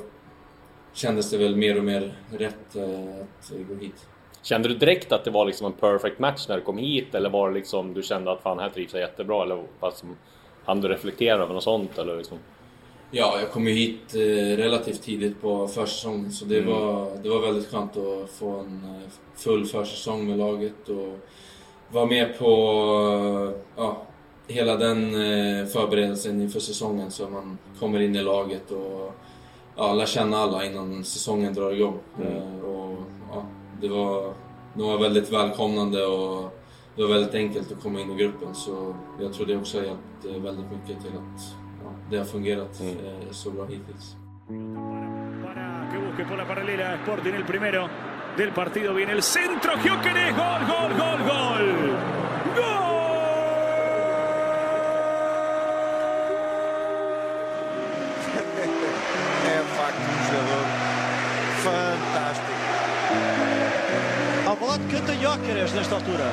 kändes 0.92 1.30
det 1.30 1.38
väl 1.38 1.56
mer 1.56 1.78
och 1.78 1.84
mer 1.84 2.14
rätt 2.30 2.76
eh, 2.76 3.20
att 3.20 3.52
gå 3.68 3.74
hit. 3.74 4.06
Kände 4.42 4.68
du 4.68 4.74
direkt 4.74 5.12
att 5.12 5.24
det 5.24 5.30
var 5.30 5.44
liksom 5.46 5.66
en 5.66 5.72
perfect 5.72 6.18
match 6.18 6.48
när 6.48 6.56
du 6.56 6.62
kom 6.62 6.78
hit 6.78 7.14
eller 7.14 7.30
var 7.30 7.48
det 7.48 7.54
liksom 7.54 7.94
du 7.94 8.02
kände 8.02 8.32
att 8.32 8.42
fan 8.42 8.58
här 8.58 8.68
trivs 8.70 8.92
jag 8.92 9.00
jättebra 9.00 9.42
eller 9.42 9.64
fast 9.80 10.04
hann 10.64 10.80
du 10.80 10.88
reflektera 10.88 11.42
över 11.42 11.54
något 11.54 11.62
sånt 11.62 11.98
eller 11.98 12.16
liksom? 12.16 12.38
Ja, 13.10 13.40
jag 13.40 13.50
kom 13.50 13.66
ju 13.68 13.74
hit 13.74 14.14
eh, 14.14 14.56
relativt 14.56 15.02
tidigt 15.02 15.40
på 15.40 15.68
försäsongen 15.68 16.30
så 16.32 16.44
det, 16.44 16.58
Mm. 16.58 16.70
var, 16.70 17.10
det 17.22 17.28
var 17.28 17.40
väldigt 17.40 17.70
skönt 17.70 17.96
att 17.96 18.30
få 18.30 18.50
en 18.58 19.00
full 19.36 19.66
försäsong 19.66 20.26
med 20.28 20.38
laget 20.38 20.88
och 20.88 21.18
vara 21.92 22.06
med 22.06 22.38
på 22.38 23.52
ja, 23.76 24.02
hela 24.48 24.76
den 24.76 25.14
eh, 25.14 25.66
förberedelsen 25.66 26.40
inför 26.40 26.60
säsongen 26.60 27.10
så 27.10 27.28
man 27.28 27.58
kommer 27.80 28.00
in 28.00 28.16
i 28.16 28.22
laget 28.22 28.70
och 28.70 29.14
ja, 29.76 29.94
lär 29.94 30.06
känna 30.06 30.36
alla 30.36 30.64
innan 30.64 31.04
säsongen 31.04 31.54
drar 31.54 31.70
igång. 31.70 31.98
Mm. 32.20 32.36
Eh, 32.36 32.64
och, 32.64 32.98
ja, 33.30 33.46
det 33.80 33.88
var, 33.88 34.34
var 34.74 34.98
väldigt 34.98 35.32
välkomnande 35.32 36.06
och 36.06 36.52
det 36.96 37.02
var 37.02 37.08
väldigt 37.08 37.34
enkelt 37.34 37.72
att 37.72 37.82
komma 37.82 38.00
in 38.00 38.10
i 38.10 38.14
gruppen 38.14 38.54
så 38.54 38.94
jag 39.20 39.32
tror 39.32 39.46
det 39.46 39.56
också 39.56 39.78
har 39.78 39.84
hjälpt 39.84 40.24
eh, 40.24 40.42
väldigt 40.42 40.70
mycket 40.70 41.02
till 41.02 41.12
att 41.12 41.56
ja, 41.84 41.90
det 42.10 42.18
har 42.18 42.24
fungerat 42.24 42.80
eh, 42.80 43.30
så 43.30 43.50
bra 43.50 43.64
hittills. 43.64 44.16
Por 47.06 48.11
del 48.36 48.50
partido. 48.52 48.94
Viene 48.94 49.12
el 49.12 49.22
centro. 49.22 49.76
Gyökeres. 49.78 50.34
Gol, 50.34 50.66
gol, 50.66 50.88
gol, 50.96 51.18
gol. 51.18 52.12
É 59.44 59.58
de 59.58 59.68
facto 59.76 59.98
um 59.98 60.20
jogador 60.28 60.64
fantástico. 61.62 62.52
Ao 64.46 64.56
bola 64.56 64.78
de 64.78 64.96
canta 64.96 65.14
Jóqueres 65.14 65.72
nesta 65.72 65.94
altura. 65.94 66.24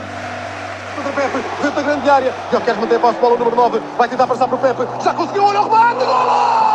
O 0.99 1.13
Pepe, 1.13 1.37
dentro 1.61 1.75
da 1.75 1.81
grande 1.81 2.09
área. 2.09 2.33
Jokeres 2.51 2.79
mantém 2.79 2.97
a 2.97 2.99
posse 2.99 3.15
de 3.15 3.21
bola 3.21 3.35
o 3.35 3.37
número 3.37 3.55
9. 3.55 3.81
Vai 3.97 4.09
tentar 4.09 4.27
passar 4.27 4.47
para 4.47 4.55
o 4.55 4.59
Pepe. 4.59 5.03
Já 5.03 5.13
conseguiu, 5.13 5.43
olha 5.45 5.61
o 5.61 5.63
remate. 5.63 6.05
Golo! 6.05 6.68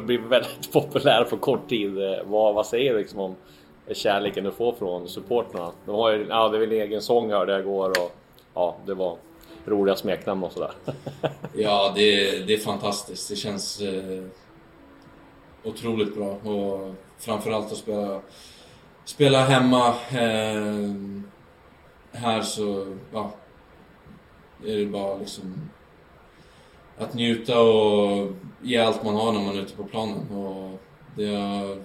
Du 0.00 0.02
har 0.02 0.06
blivit 0.06 0.26
väldigt 0.26 0.72
populär 0.72 1.24
på 1.24 1.36
kort 1.36 1.68
tid. 1.68 1.98
Eh, 1.98 2.18
vad, 2.24 2.54
vad 2.54 2.66
säger 2.66 2.92
du 2.92 2.98
liksom 2.98 3.20
om 3.20 3.36
kärleken 3.92 4.44
du 4.44 4.50
får 4.50 4.72
från 4.72 5.08
supportrarna? 5.08 5.72
De 5.86 5.94
har 5.94 6.12
ju, 6.12 6.26
ja 6.28 6.48
det 6.48 6.56
är 6.56 6.60
väl 6.60 6.72
egen 6.72 7.02
sång 7.02 7.30
hörde 7.30 7.52
jag 7.52 7.60
igår 7.60 7.88
och 7.88 8.12
ja, 8.54 8.76
det 8.86 8.94
var 8.94 9.16
roliga 9.64 9.96
smeknamn 9.96 10.44
och 10.44 10.52
sådär. 10.52 10.70
Ja, 11.54 11.92
det, 11.94 12.38
det 12.46 12.54
är 12.54 12.58
fantastiskt. 12.58 13.28
Det 13.28 13.36
känns 13.36 13.80
eh, 13.80 14.24
otroligt 15.64 16.14
bra 16.14 16.28
och 16.30 16.94
framförallt 17.18 17.72
att 17.72 17.78
spela, 17.78 18.20
spela 19.04 19.40
hemma. 19.40 19.88
Eh, 20.10 20.90
här 22.12 22.42
så, 22.42 22.96
ja, 23.12 23.32
är 24.66 24.76
det 24.76 24.86
bara 24.86 25.16
liksom 25.16 25.70
att 27.00 27.14
njuta 27.14 27.60
och 27.60 28.28
ge 28.62 28.78
allt 28.78 29.04
man 29.04 29.14
har 29.14 29.32
när 29.32 29.40
man 29.40 29.56
är 29.56 29.62
ute 29.62 29.76
på 29.76 29.84
planen. 29.84 30.30
Och 30.30 30.80
det 31.16 31.34
har, 31.34 31.76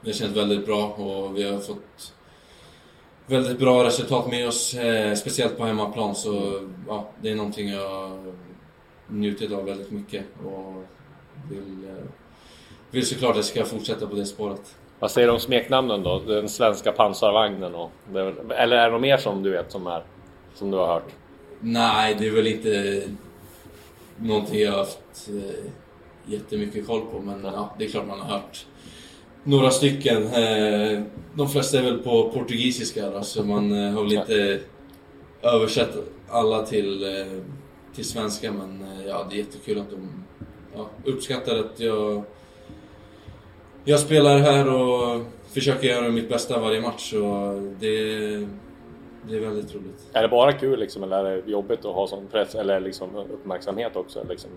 det 0.00 0.12
känns 0.12 0.36
väldigt 0.36 0.66
bra 0.66 0.86
och 0.88 1.36
vi 1.36 1.50
har 1.50 1.58
fått 1.58 2.14
väldigt 3.26 3.58
bra 3.58 3.84
resultat 3.84 4.30
med 4.30 4.48
oss, 4.48 4.74
eh, 4.74 5.14
speciellt 5.14 5.58
på 5.58 5.64
hemmaplan. 5.64 6.14
Så 6.14 6.60
ja, 6.88 7.08
det 7.22 7.30
är 7.30 7.34
någonting 7.34 7.68
jag 7.68 8.10
njutit 9.08 9.52
av 9.52 9.64
väldigt 9.64 9.90
mycket 9.90 10.24
och 10.44 10.84
vill, 11.50 11.88
eh, 11.88 12.04
vill 12.90 13.06
såklart 13.06 13.30
att 13.30 13.36
jag 13.36 13.44
ska 13.44 13.64
fortsätta 13.64 14.06
på 14.06 14.16
det 14.16 14.26
spåret. 14.26 14.76
Vad 14.98 15.10
säger 15.10 15.28
du 15.28 15.34
om 15.34 15.40
smeknamnen 15.40 16.02
då? 16.02 16.18
Den 16.18 16.48
svenska 16.48 16.92
pansarvagnen 16.92 17.74
och... 17.74 17.90
Eller 18.50 18.76
är 18.76 18.84
det 18.84 18.90
något 18.90 19.00
mer 19.00 19.16
som 19.16 19.42
du 19.42 19.50
vet 19.50 19.72
som 19.72 19.86
är... 19.86 20.02
Som 20.54 20.70
du 20.70 20.76
har 20.76 20.86
hört? 20.86 21.12
Nej, 21.60 22.16
det 22.18 22.26
är 22.26 22.30
väl 22.30 22.46
inte 22.46 23.02
någonting 24.20 24.60
jag 24.60 24.70
har 24.70 24.78
haft 24.78 25.28
eh, 25.28 26.32
jättemycket 26.32 26.86
koll 26.86 27.00
på, 27.00 27.20
men 27.20 27.44
ja, 27.44 27.74
det 27.78 27.84
är 27.84 27.88
klart 27.88 28.06
man 28.06 28.20
har 28.20 28.38
hört 28.38 28.66
några 29.44 29.70
stycken. 29.70 30.22
Eh, 30.22 31.02
de 31.34 31.48
flesta 31.48 31.78
är 31.78 31.82
väl 31.82 31.98
på 31.98 32.30
portugisiska 32.30 33.10
då, 33.10 33.22
så 33.22 33.44
man 33.44 33.72
eh, 33.72 33.92
har 33.92 34.02
väl 34.02 34.12
inte 34.12 34.60
översatt 35.42 35.96
alla 36.28 36.66
till, 36.66 37.04
eh, 37.04 37.42
till 37.94 38.04
svenska, 38.04 38.52
men 38.52 38.82
eh, 38.82 39.06
ja, 39.06 39.26
det 39.30 39.36
är 39.36 39.38
jättekul 39.38 39.78
att 39.78 39.90
de 39.90 40.24
ja, 40.76 40.90
uppskattar 41.04 41.58
att 41.58 41.80
jag, 41.80 42.22
jag 43.84 44.00
spelar 44.00 44.38
här 44.38 44.74
och 44.74 45.22
försöker 45.52 45.88
göra 45.88 46.08
mitt 46.08 46.28
bästa 46.28 46.60
varje 46.60 46.80
match. 46.80 47.12
Och 47.12 47.62
det, 47.80 48.46
det 49.28 49.36
är 49.36 49.40
väldigt 49.40 49.74
roligt. 49.74 50.06
Är 50.12 50.22
det 50.22 50.28
bara 50.28 50.52
kul 50.52 50.80
liksom 50.80 51.02
eller 51.02 51.24
är 51.24 51.42
det 51.42 51.50
jobbigt 51.50 51.84
att 51.84 51.94
ha 51.94 52.06
sån 52.06 52.26
press 52.26 52.54
eller 52.54 52.80
liksom 52.80 53.16
uppmärksamhet 53.16 53.96
också? 53.96 54.26
Liksom? 54.28 54.50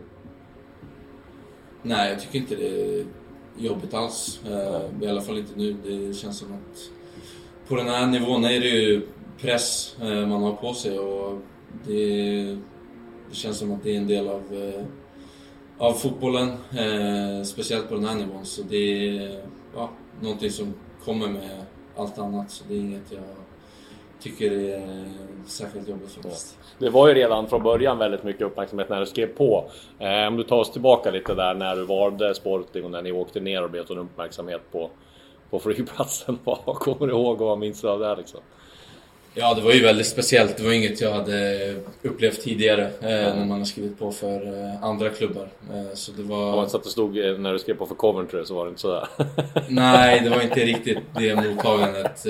Nej, 1.82 2.12
jag 2.12 2.22
tycker 2.22 2.40
inte 2.40 2.56
det 2.56 3.00
är 3.00 3.06
jobbigt 3.58 3.94
alls. 3.94 4.42
Eh, 4.46 5.04
I 5.04 5.08
alla 5.08 5.22
fall 5.22 5.38
inte 5.38 5.54
nu. 5.56 5.76
Det 5.84 6.14
känns 6.14 6.38
som 6.38 6.54
att 6.54 6.92
på 7.68 7.76
den 7.76 7.88
här 7.88 8.08
nivån 8.08 8.46
är 8.46 8.60
det 8.60 8.68
ju 8.68 9.08
press 9.42 9.96
eh, 10.02 10.28
man 10.28 10.44
har 10.44 10.54
på 10.54 10.74
sig 10.74 11.00
och 11.00 11.40
det, 11.88 12.58
känns 13.32 13.58
som 13.58 13.72
att 13.72 13.84
det 13.84 13.94
är 13.94 13.98
en 13.98 14.08
del 14.08 14.28
av, 14.28 14.42
eh, 14.54 14.84
av 15.78 15.94
fotbollen. 15.94 16.50
Speciellt 17.46 17.90
på 17.90 17.96
den 17.96 18.06
här 18.06 18.16
nivån. 18.16 18.46
Så 18.46 18.62
det 18.62 19.18
är 19.18 19.44
ja, 19.76 19.90
någonting 20.22 20.52
som 20.52 20.74
kommer 21.04 21.28
med 21.28 21.66
allt 21.96 22.18
annat. 22.18 22.52
Så 22.52 22.64
det 22.68 22.74
är 22.74 22.80
inget 22.80 23.12
jag 23.12 23.24
tycker 24.22 24.52
är 24.52 25.06
särskilt 25.48 25.90
jobbigt 25.90 26.12
faktiskt. 26.12 26.58
Det 26.80 26.90
var 26.90 27.08
ju 27.08 27.14
redan 27.14 27.48
från 27.48 27.64
början 27.64 27.98
väldigt 27.98 28.24
mycket 28.24 28.42
uppmärksamhet 28.42 28.90
när 28.90 29.00
du 29.00 29.06
skrev 29.06 29.28
på. 29.28 29.72
Eh, 30.00 30.28
om 30.28 30.38
du 30.38 30.44
tar 30.44 30.58
oss 30.58 30.72
tillbaka 30.72 31.12
lite 31.12 31.34
där 31.34 31.54
när 31.54 31.76
du 31.76 31.86
valde 31.86 32.36
Sporting 32.36 32.86
och 32.86 32.92
när 32.92 33.02
ni 33.02 33.12
åkte 33.12 33.40
ner 33.40 33.64
och 33.64 33.70
blev 33.70 33.86
sån 33.86 33.98
uppmärksamhet 33.98 34.62
på, 34.72 34.90
på 35.50 35.60
flygplatsen. 35.60 36.40
Vad 36.44 36.76
kommer 36.76 37.08
du 37.08 37.14
ihåg 37.14 37.42
och 37.42 37.48
vad 37.48 37.60
minns 37.60 37.82
du 37.82 37.90
av 37.90 38.00
det 38.00 38.16
liksom? 38.16 38.40
Ja, 39.34 39.54
det 39.54 39.62
var 39.62 39.72
ju 39.72 39.82
väldigt 39.82 40.08
speciellt. 40.08 40.58
Det 40.58 40.64
var 40.64 40.72
inget 40.72 41.02
jag 41.02 41.12
hade 41.12 41.76
upplevt 42.02 42.42
tidigare 42.42 42.86
eh, 42.86 43.36
när 43.36 43.46
man 43.46 43.58
har 43.58 43.66
skrivit 43.66 44.00
på 44.00 44.12
för 44.12 44.64
eh, 44.64 44.84
andra 44.84 45.10
klubbar. 45.10 45.50
Eh, 45.74 45.94
så 45.94 46.12
det 46.12 46.24
var... 46.24 46.56
man 46.56 46.70
så 46.70 46.78
att 46.78 46.84
det 46.84 46.90
stod 46.90 47.18
eh, 47.18 47.38
när 47.38 47.54
du 47.54 47.60
skrev 47.60 47.76
på 47.76 47.86
för 47.86 47.96
Coventry 47.96 48.46
så 48.46 48.56
var 48.56 48.66
det 48.66 48.70
inte 48.70 48.82
sådär. 48.82 49.08
Nej, 49.70 50.20
det 50.20 50.30
var 50.30 50.42
inte 50.42 50.60
riktigt 50.66 50.98
det 51.16 51.36
mottagandet 51.36 52.26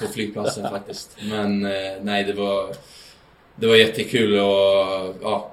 på 0.00 0.06
flygplatsen 0.12 0.70
faktiskt. 0.70 1.16
Men 1.30 1.60
nej, 2.02 2.24
det 2.24 2.32
var, 2.32 2.74
det 3.56 3.66
var 3.66 3.76
jättekul 3.76 4.38
och 4.38 5.14
ja, 5.22 5.52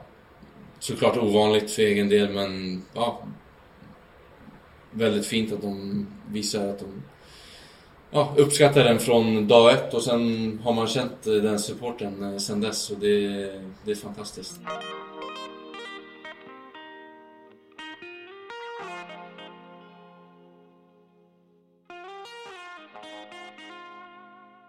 såklart 0.79 1.17
ovanligt 1.17 1.71
för 1.71 1.81
egen 1.81 2.09
del 2.09 2.29
men 2.29 2.83
ja, 2.93 3.21
väldigt 4.91 5.25
fint 5.25 5.53
att 5.53 5.61
de 5.61 6.07
visar 6.31 6.67
att 6.67 6.79
de 6.79 7.03
ja, 8.11 8.33
uppskattar 8.37 8.83
den 8.83 8.99
från 8.99 9.47
dag 9.47 9.73
ett 9.73 9.93
och 9.93 10.03
sen 10.03 10.59
har 10.63 10.73
man 10.73 10.87
känt 10.87 11.23
den 11.23 11.59
supporten 11.59 12.33
eh, 12.33 12.37
sen 12.37 12.61
dess 12.61 12.89
och 12.89 12.97
det, 12.99 13.27
det 13.85 13.91
är 13.91 13.95
fantastiskt. 13.95 14.59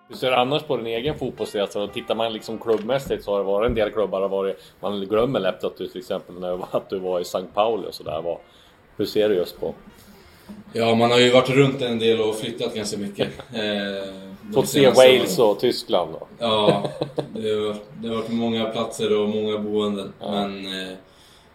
Hur 0.09 0.17
ser 0.17 0.31
du 0.31 0.37
annars 0.37 0.63
på 0.63 0.77
din 0.77 0.87
egen 0.87 1.19
fotbollsresa? 1.19 1.63
Alltså, 1.63 1.95
tittar 1.95 2.15
man 2.15 2.33
liksom 2.33 2.59
klubbmässigt 2.59 3.25
så 3.25 3.33
har 3.33 3.39
det 3.39 3.45
varit 3.45 3.69
en 3.69 3.75
del 3.75 3.91
klubbar. 3.91 4.21
Har 4.21 4.29
varit, 4.29 4.63
man 4.81 5.01
glömmer 5.01 5.41
lätt 5.41 5.65
att 5.65 5.77
du 5.77 5.87
till 5.87 5.99
exempel 5.99 6.41
när 6.41 6.51
du 6.51 6.57
var, 6.57 6.69
att 6.71 6.91
du 6.91 6.99
var 6.99 7.19
i 7.19 7.23
St. 7.23 7.45
Pauli 7.55 7.89
och 7.89 7.95
sådär. 7.95 8.39
Hur 8.97 9.05
ser 9.05 9.29
du 9.29 9.35
just 9.35 9.61
på? 9.61 9.75
Ja, 10.73 10.95
man 10.95 11.11
har 11.11 11.19
ju 11.19 11.31
varit 11.31 11.51
runt 11.51 11.83
en 11.83 11.99
del 11.99 12.21
och 12.21 12.37
flyttat 12.37 12.75
ganska 12.75 12.99
mycket. 12.99 13.29
Eh, 13.55 14.15
Fått 14.55 14.69
se 14.69 14.91
Wales 14.91 15.39
och 15.39 15.61
Tyskland 15.61 16.13
då? 16.13 16.27
Ja, 16.39 16.91
det 17.35 17.51
har, 17.51 17.77
det 18.03 18.09
har 18.09 18.17
varit 18.17 18.31
många 18.31 18.65
platser 18.65 19.19
och 19.21 19.29
många 19.29 19.59
boenden. 19.59 20.13
Men 20.21 20.67
eh, 20.67 20.97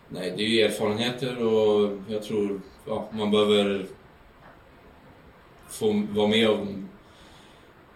nej, 0.10 0.34
det 0.38 0.44
är 0.44 0.48
ju 0.48 0.62
erfarenheter 0.62 1.44
och 1.44 1.92
jag 2.08 2.24
tror 2.24 2.62
ja, 2.88 3.08
man 3.12 3.32
behöver 3.32 3.86
få 5.70 6.04
vara 6.12 6.28
med 6.28 6.50
om 6.50 6.90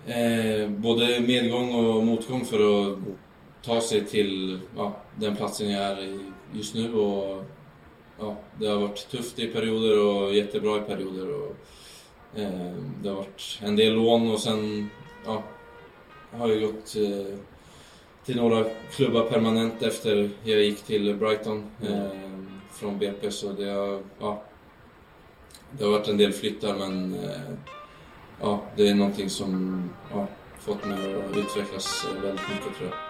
eh, 0.08 0.70
både 0.70 1.20
medgång 1.20 1.76
och 1.76 2.04
motgång 2.04 2.46
för 2.46 2.82
att 2.92 2.98
ta 3.66 3.82
sig 3.82 4.06
till 4.06 4.60
ja, 4.78 4.96
den 5.16 5.36
platsen 5.36 5.72
jag 5.72 5.84
är 5.84 6.04
i 6.04 6.20
just 6.54 6.76
nu. 6.76 6.94
Och, 6.94 7.44
ja, 8.20 8.36
det 8.60 8.68
har 8.68 8.78
varit 8.80 9.10
tufft 9.10 9.40
i 9.40 9.48
perioder 9.48 10.06
och 10.06 10.34
jättebra 10.34 10.78
i 10.78 10.82
perioder. 10.82 11.34
Och, 11.34 11.56
eh, 12.40 12.74
det 13.04 13.10
har 13.10 13.16
varit 13.16 13.60
en 13.62 13.76
del 13.76 13.94
lån 13.94 14.32
och 14.32 14.40
sen 14.40 14.90
ja, 15.26 15.44
har 16.32 16.50
jag 16.50 16.62
gått 16.62 16.96
eh, 16.96 17.38
till 18.26 18.36
några 18.36 18.66
klubbar 18.92 19.24
permanent 19.24 19.82
efter 19.82 20.30
jag 20.44 20.62
gick 20.62 20.84
till 20.84 21.16
Brighton 21.16 21.64
eh, 21.82 22.08
från 22.72 23.00
BP. 23.00 23.32
Så 23.32 23.52
det 23.52 23.70
har, 23.70 24.02
ja, 24.20 24.44
det 25.72 25.84
har 25.84 25.92
varit 25.92 26.08
en 26.08 26.18
del 26.18 26.34
flyttar 26.34 26.76
men 26.76 27.14
eh, 27.14 27.54
ja, 28.42 28.62
det 28.76 28.88
är 28.88 28.96
någonting 28.96 29.30
som 29.30 29.84
ja, 30.14 30.28
fått 30.60 30.86
mig 30.86 31.16
att 31.16 31.38
utvecklas 31.38 32.08
väldigt 32.24 32.50
mycket 32.50 32.78
tror 32.78 32.90
jag. 32.90 33.07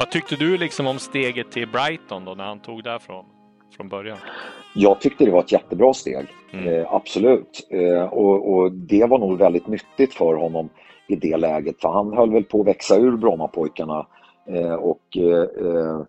Vad 0.00 0.10
tyckte 0.10 0.36
du 0.36 0.56
liksom 0.56 0.86
om 0.86 0.98
steget 0.98 1.52
till 1.52 1.68
Brighton 1.68 2.24
då 2.24 2.34
när 2.34 2.44
han 2.44 2.60
tog 2.60 2.84
därifrån 2.84 3.24
från 3.76 3.88
början? 3.88 4.18
Jag 4.74 5.00
tyckte 5.00 5.24
det 5.24 5.30
var 5.30 5.40
ett 5.40 5.52
jättebra 5.52 5.94
steg, 5.94 6.26
eh, 6.52 6.94
absolut. 6.94 7.68
Eh, 7.70 8.02
och, 8.02 8.54
och, 8.54 8.72
det 8.72 9.04
var 9.04 9.18
nog 9.18 9.38
väldigt 9.38 9.66
nyttigt 9.66 10.14
för 10.14 10.34
honom 10.34 10.68
i 11.08 11.16
det 11.16 11.36
läget, 11.36 11.80
för 11.80 11.88
han 11.88 12.12
höll 12.12 12.32
väl 12.32 12.44
på 12.44 12.60
att 12.60 12.66
växa 12.66 12.96
ur 12.96 13.16
Brommapojkarna 13.16 14.06
eh, 14.48 14.74
och, 14.74 15.16
eh, 15.16 16.00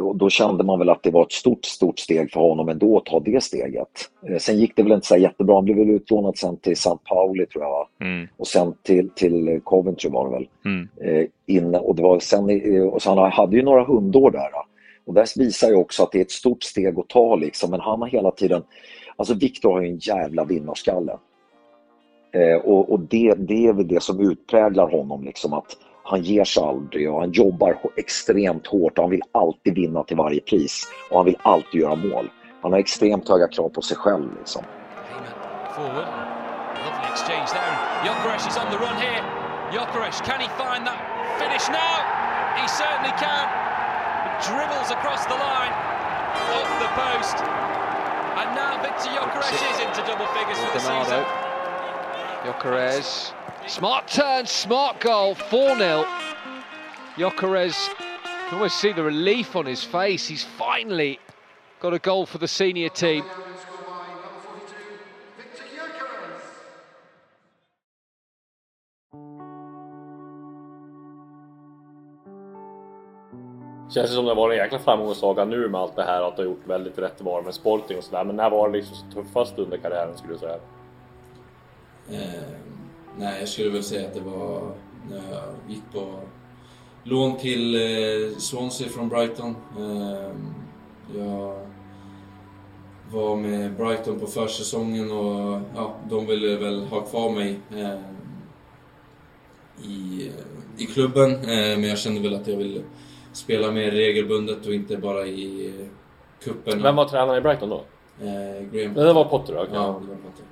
och 0.00 0.16
då 0.16 0.30
kände 0.30 0.64
man 0.64 0.78
väl 0.78 0.88
att 0.88 1.02
det 1.02 1.10
var 1.10 1.22
ett 1.22 1.32
stort, 1.32 1.64
stort 1.64 1.98
steg 1.98 2.32
för 2.32 2.40
honom 2.40 2.68
ändå 2.68 2.96
att 2.96 3.04
ta 3.04 3.20
det 3.20 3.42
steget. 3.42 3.88
Eh, 4.28 4.36
sen 4.38 4.58
gick 4.58 4.76
det 4.76 4.82
väl 4.82 4.92
inte 4.92 5.06
så 5.06 5.16
jättebra, 5.16 5.54
han 5.54 5.64
blev 5.64 5.76
väl 5.76 5.90
utlånad 5.90 6.38
sen 6.38 6.56
till 6.56 6.72
St. 6.72 6.90
Pauli 7.08 7.46
tror 7.46 7.64
jag, 7.64 7.88
Mm. 8.00 8.28
och 8.36 8.46
sen 8.46 8.74
till, 8.82 9.10
till 9.10 9.60
Coventry 9.64 10.10
var 10.10 10.24
det 10.28 10.32
väl. 10.34 10.48
Mm. 10.64 10.88
Eh, 11.00 11.26
inne, 11.46 11.78
och, 11.78 11.94
det 11.94 12.02
var 12.02 12.18
sen, 12.18 12.50
i- 12.50 12.80
och 12.80 13.02
så 13.02 13.14
han 13.14 13.32
hade 13.32 13.56
ju 13.56 13.62
några 13.62 13.84
hundår 13.84 14.30
där. 14.30 14.50
Och 15.06 15.14
det 15.14 15.26
visar 15.36 15.68
ju 15.68 15.74
också 15.74 16.02
att 16.02 16.12
det 16.12 16.18
är 16.18 16.22
ett 16.22 16.30
stort 16.30 16.62
steg 16.62 16.98
att 16.98 17.08
ta 17.08 17.36
liksom, 17.36 17.70
men 17.70 17.80
han 17.80 18.00
har 18.00 18.08
hela 18.08 18.30
tiden, 18.30 18.62
alltså 19.16 19.34
Viktor 19.34 19.72
har 19.72 19.80
ju 19.82 19.88
en 19.88 19.98
jävla 19.98 20.44
vinnarskalle. 20.44 21.12
Eh, 22.32 22.56
och 22.64 22.92
och 22.92 23.00
det, 23.00 23.34
det 23.38 23.66
är 23.66 23.72
väl 23.72 23.88
det 23.88 24.02
som 24.02 24.20
utpräglar 24.30 24.90
honom, 24.90 25.24
liksom 25.24 25.52
att 25.52 25.76
han 26.06 26.22
ger 26.22 26.44
sig 26.44 26.62
aldrig 26.62 27.10
och 27.10 27.20
han 27.20 27.32
jobbar 27.32 27.78
extremt 27.96 28.66
hårt 28.66 28.98
och 28.98 29.04
han 29.04 29.10
vill 29.10 29.22
alltid 29.32 29.74
vinna 29.74 30.02
till 30.02 30.16
varje 30.16 30.40
pris. 30.40 30.88
Och 31.10 31.16
han 31.16 31.26
vill 31.26 31.38
alltid 31.42 31.80
göra 31.80 31.94
mål. 31.94 32.30
Han 32.62 32.72
har 32.72 32.78
extremt 32.78 33.28
höga 33.28 33.48
krav 33.48 33.68
på 33.68 33.82
sig 33.82 33.96
själv. 33.96 34.38
Liksom. 34.38 34.62
Forward. 35.74 36.08
Lovely 36.84 37.08
exchange 37.12 37.48
there. 37.56 37.74
And 37.74 38.08
Jokeres 38.08 38.44
is 38.50 38.56
on 38.62 38.66
the 38.74 38.78
run 38.84 38.96
here. 39.06 39.22
Jokeres, 39.76 40.18
can 40.28 40.38
he 40.44 40.48
find 40.62 40.86
that 40.88 40.98
finish 41.42 41.66
now? 41.82 41.94
He 42.58 42.64
certainly 42.82 43.14
can. 43.24 43.44
Dribbles 44.48 44.90
across 44.96 45.22
the 45.32 45.38
line. 45.46 45.74
Off 46.56 46.70
the 46.84 46.90
post. 47.02 47.36
And 48.40 48.48
now 48.54 48.72
Victor 48.82 49.10
Jokeres 49.16 49.58
is 49.70 49.78
into 49.84 50.00
double 50.10 50.28
figures 50.38 50.58
for 50.62 50.72
the 50.72 50.80
season. 50.80 51.45
Jokeres. 52.44 53.32
Smart 53.66 54.08
turn, 54.08 54.46
smart 54.46 55.00
goal, 55.00 55.34
4-0. 55.34 56.04
Jokeres, 57.16 57.88
you 57.88 58.48
can 58.48 58.58
almost 58.58 58.80
see 58.80 58.92
the 58.92 59.02
relief 59.02 59.56
on 59.56 59.66
his 59.66 59.82
face. 59.82 60.28
He's 60.28 60.44
finally 60.44 61.18
got 61.80 61.94
a 61.94 61.98
goal 61.98 62.26
for 62.26 62.38
the 62.38 62.48
senior 62.48 62.88
team. 62.88 63.24
Känns 73.88 74.10
det 74.10 74.14
som 74.14 74.24
det 74.24 74.34
varit 74.34 74.58
en 74.58 74.64
jäkla 74.64 74.78
framgångssaga 74.78 75.44
nu 75.44 75.68
med 75.68 75.80
allt 75.80 75.96
det 75.96 76.02
här 76.02 76.22
att 76.22 76.36
du 76.36 76.42
har 76.42 76.50
gjort 76.50 76.66
väldigt 76.66 76.98
rätt 76.98 77.20
val 77.20 77.44
med 77.44 77.54
Sporting 77.54 77.98
och 77.98 78.04
sådär. 78.04 78.24
Men 78.24 78.36
när 78.36 78.50
var 78.50 78.68
det 78.68 78.76
liksom 78.76 79.10
tuffast 79.10 79.58
under 79.58 79.76
karriären 79.76 80.16
skulle 80.16 80.32
du 80.32 80.38
säga? 80.38 80.58
Eh, 82.10 82.42
nej, 83.18 83.40
jag 83.40 83.48
skulle 83.48 83.70
väl 83.70 83.82
säga 83.82 84.08
att 84.08 84.14
det 84.14 84.20
var 84.20 84.74
när 85.10 85.16
jag 85.32 85.44
gick 85.68 85.82
på 85.92 86.20
lån 87.04 87.36
till 87.36 87.74
eh, 87.74 88.38
Swansea 88.38 88.88
från 88.88 89.08
Brighton. 89.08 89.56
Eh, 89.78 90.30
jag 91.18 91.66
var 93.10 93.36
med 93.36 93.76
Brighton 93.76 94.20
på 94.20 94.26
försäsongen 94.26 95.10
och 95.10 95.60
ja, 95.74 95.94
de 96.10 96.26
ville 96.26 96.56
väl 96.56 96.84
ha 96.84 97.00
kvar 97.00 97.30
mig 97.30 97.60
eh, 97.70 98.00
i, 99.84 100.30
i 100.78 100.86
klubben. 100.86 101.30
Eh, 101.34 101.78
men 101.78 101.84
jag 101.84 101.98
kände 101.98 102.20
väl 102.20 102.34
att 102.34 102.46
jag 102.48 102.56
ville 102.56 102.80
spela 103.32 103.70
mer 103.70 103.90
regelbundet 103.90 104.66
och 104.66 104.74
inte 104.74 104.96
bara 104.96 105.26
i 105.26 105.66
eh, 105.66 105.86
cupen. 106.44 106.82
Vem 106.82 106.96
var 106.96 107.04
tränare 107.08 107.38
i 107.38 107.40
Brighton 107.40 107.68
då? 107.68 107.84
Eh, 108.20 108.64
Graham 108.72 108.94
Det 108.94 109.12
var 109.12 109.24
Potter, 109.24 109.56
okej. 109.58 109.70
Ja, 109.74 110.00
det 110.02 110.08
var 110.08 110.16
Potter. 110.16 110.44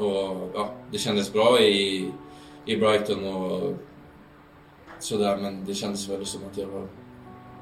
Och 0.00 0.50
ja, 0.54 0.72
det 0.92 0.98
kändes 0.98 1.32
bra 1.32 1.60
i, 1.60 2.10
i 2.66 2.76
Brighton 2.76 3.24
och 3.24 3.74
sådär 4.98 5.36
men 5.36 5.64
det 5.64 5.74
kändes 5.74 6.08
väl 6.08 6.26
som 6.26 6.40
att 6.50 6.58
jag 6.58 6.66
var 6.66 6.86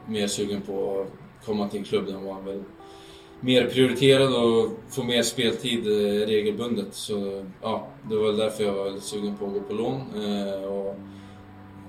mer 0.07 0.27
sugen 0.27 0.63
på 0.63 1.01
att 1.01 1.47
komma 1.47 1.69
till 1.69 1.79
en 1.79 1.85
klubb 1.85 2.07
där 2.07 2.13
man 2.13 2.25
var 2.25 2.43
väl 2.43 2.63
mer 3.41 3.67
prioriterad 3.67 4.35
och 4.35 4.71
få 4.89 5.03
mer 5.03 5.23
speltid 5.23 5.87
eh, 5.87 6.27
regelbundet. 6.27 6.95
Så 6.95 7.45
ja, 7.63 7.89
det 8.11 8.17
var 8.17 8.27
väl 8.27 8.37
därför 8.37 8.65
jag 8.65 8.73
var 8.73 8.85
väldigt 8.85 9.03
sugen 9.03 9.37
på 9.37 9.47
att 9.47 9.53
gå 9.53 9.61
på 9.61 9.75
lån. 9.75 10.01
Eh, 10.15 10.65
och 10.65 10.97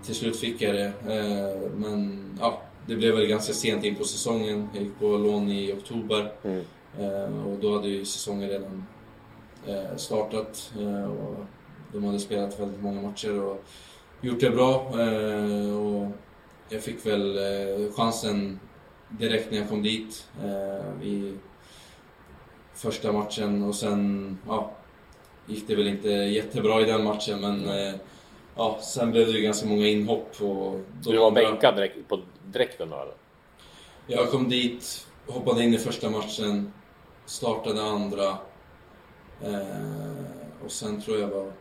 till 0.05 0.15
slut 0.15 0.37
fick 0.37 0.61
jag 0.61 0.75
det. 0.75 0.85
Eh, 0.85 1.71
men 1.75 2.23
ja, 2.39 2.61
det 2.87 2.95
blev 2.95 3.15
väl 3.15 3.27
ganska 3.27 3.53
sent 3.53 3.83
in 3.83 3.95
på 3.95 4.03
säsongen. 4.03 4.69
Jag 4.73 4.83
gick 4.83 4.99
på 4.99 5.05
lån 5.05 5.49
i 5.49 5.73
oktober. 5.73 6.31
Eh, 6.99 7.47
och 7.47 7.57
då 7.61 7.75
hade 7.75 7.87
ju 7.87 8.05
säsongen 8.05 8.49
redan 8.49 8.85
startat. 9.95 10.73
Eh, 10.79 11.11
och 11.11 11.35
de 11.93 12.03
hade 12.03 12.19
spelat 12.19 12.59
väldigt 12.59 12.81
många 12.81 13.01
matcher 13.01 13.41
och 13.43 13.63
gjort 14.21 14.39
det 14.39 14.49
bra. 14.49 15.01
Eh, 15.01 15.77
och 15.77 16.07
jag 16.69 16.83
fick 16.83 17.05
väl 17.05 17.37
eh, 17.37 17.91
chansen 17.91 18.59
direkt 19.09 19.51
när 19.51 19.57
jag 19.57 19.69
kom 19.69 19.83
dit 19.83 20.27
eh, 20.43 21.07
i 21.07 21.37
första 22.73 23.11
matchen 23.11 23.63
och 23.63 23.75
sen 23.75 24.37
ja, 24.47 24.71
gick 25.45 25.67
det 25.67 25.75
väl 25.75 25.87
inte 25.87 26.09
jättebra 26.09 26.81
i 26.81 26.85
den 26.85 27.03
matchen 27.03 27.41
men 27.41 27.69
eh, 27.69 27.93
ja, 28.55 28.79
sen 28.81 29.11
blev 29.11 29.27
det 29.27 29.33
ju 29.33 29.41
ganska 29.41 29.67
många 29.67 29.87
inhopp. 29.87 30.41
Och 30.41 30.79
Du 31.03 31.17
var 31.17 31.31
bänkad 31.31 31.75
direkt 31.75 32.07
på 32.07 32.19
direkten 32.45 32.89
då 32.89 32.95
eller? 32.95 33.13
jag 34.07 34.31
kom 34.31 34.49
dit, 34.49 35.07
hoppade 35.27 35.63
in 35.63 35.73
i 35.73 35.77
första 35.77 36.09
matchen, 36.09 36.73
startade 37.25 37.81
andra 37.83 38.37
eh, 39.43 40.65
och 40.65 40.71
sen 40.71 41.01
tror 41.01 41.19
jag 41.19 41.27
var 41.27 41.51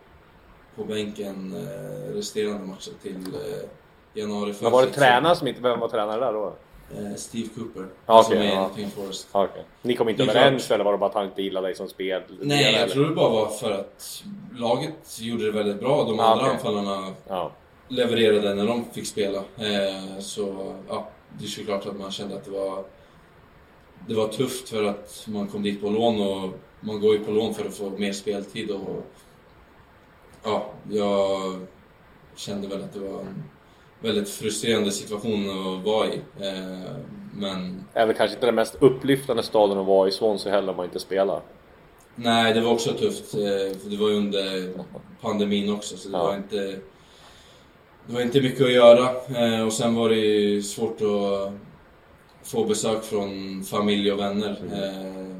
på 0.77 0.85
bänken 0.85 1.55
eh, 1.57 2.15
resterande 2.15 2.67
matcher 2.67 2.93
till 3.03 3.17
eh, 3.35 3.69
januari. 4.15 4.55
Men 4.63 4.73
var 4.73 4.83
det 4.87 4.93
tränaren 4.93 5.37
som 5.37 5.47
inte... 5.49 5.63
Vem 5.63 5.81
var 5.81 5.89
tränare 5.89 6.21
där 6.21 6.33
då? 6.33 6.55
Eh, 6.97 7.15
Steve 7.17 7.49
Cooper, 7.57 7.87
Ja, 8.07 8.23
som 8.23 8.33
okej, 8.33 8.47
är 8.47 8.53
i 8.53 8.55
ja. 8.55 8.63
Nottingham 8.69 8.91
Forest. 8.91 9.29
Ja, 9.33 9.45
okej. 9.45 9.65
Ni 9.83 9.97
kom 9.97 10.09
inte 10.09 10.23
överens 10.23 10.71
eller 10.71 10.85
var 10.85 10.93
det 10.93 10.99
bara 10.99 11.09
att 11.11 11.15
han 11.15 11.25
inte 11.27 11.43
gillade 11.43 11.67
dig 11.67 11.75
som 11.75 11.89
spel? 11.89 12.23
Nej, 12.41 12.63
jag 12.73 12.83
eller? 12.83 12.93
tror 12.95 13.05
det 13.09 13.15
bara 13.15 13.31
var 13.31 13.47
för 13.49 13.71
att 13.71 14.25
laget 14.57 15.21
gjorde 15.21 15.45
det 15.45 15.51
väldigt 15.51 15.81
bra. 15.81 16.05
De 16.05 16.17
Ja, 16.19 16.25
andra 16.25 16.45
okej. 16.45 16.55
anfallarna 16.57 17.15
Ja. 17.29 17.53
levererade 17.89 18.55
när 18.55 18.67
de 18.67 18.85
fick 18.93 19.07
spela. 19.07 19.39
Eh, 19.39 20.19
så 20.21 20.75
ja, 20.89 21.09
det 21.39 21.45
är 21.45 21.49
såklart 21.49 21.87
att 21.87 21.99
man 21.99 22.11
kände 22.11 22.37
att 22.37 22.45
det 22.45 22.51
var, 22.51 22.85
det 24.09 24.15
var 24.15 24.29
tufft 24.29 24.69
för 24.69 24.85
att 24.85 25.25
man 25.29 25.47
kom 25.47 25.63
dit 25.63 25.81
på 25.81 25.89
lån 25.91 26.21
och 26.21 26.51
man 26.81 27.01
går 27.01 27.13
ju 27.15 27.25
på 27.25 27.31
lån 27.31 27.55
för 27.55 27.65
att 27.65 27.75
få 27.75 27.91
mer 27.91 28.13
speltid. 28.13 28.71
Och, 28.71 29.07
ja, 30.45 30.71
jag 30.91 31.61
kände 32.37 32.69
väl 32.69 32.83
att 32.83 32.93
det 32.93 33.01
var 33.01 33.21
en 33.21 33.45
väldigt 34.01 34.29
frustrerande 34.29 34.91
situation 34.91 35.51
att 35.51 35.85
vara 35.85 36.07
i. 36.07 36.21
Eh, 36.41 36.91
men 37.35 37.85
väl 37.95 38.15
kanske 38.15 38.35
inte 38.35 38.47
den 38.47 38.55
mest 38.55 38.75
upplyftande 38.81 39.43
staden 39.43 39.79
att 39.79 39.87
vara 39.87 40.09
i 40.09 40.13
Swansea 40.13 40.53
heller 40.53 40.71
om 40.71 40.77
man 40.77 40.85
inte 40.87 40.99
spelar. 41.01 41.41
Nej, 42.15 42.55
det 42.55 42.61
var 42.61 42.73
också 42.73 42.93
tufft. 42.93 43.35
eh, 43.35 43.79
För 43.79 43.91
det 43.91 43.97
var 43.97 44.09
ju 44.09 44.15
under 44.17 44.73
pandemin 45.21 45.73
också, 45.75 45.97
så 45.97 46.09
det 46.09 46.17
Ja. 46.19 46.25
var 46.25 46.37
inte... 46.37 46.79
Det 48.07 48.15
var 48.15 48.21
inte 48.21 48.41
mycket 48.41 48.61
att 48.67 48.73
göra. 48.73 49.09
eh, 49.57 49.67
Och 49.67 49.73
sen 49.73 49.95
var 49.95 50.09
det 50.09 50.17
ju 50.17 50.63
svårt 50.63 51.01
att 51.01 51.53
få 52.49 52.65
besök 52.65 53.05
från 53.05 53.63
familj 53.65 54.13
och 54.13 54.19
vänner 54.19 54.57
eh, 54.73 55.38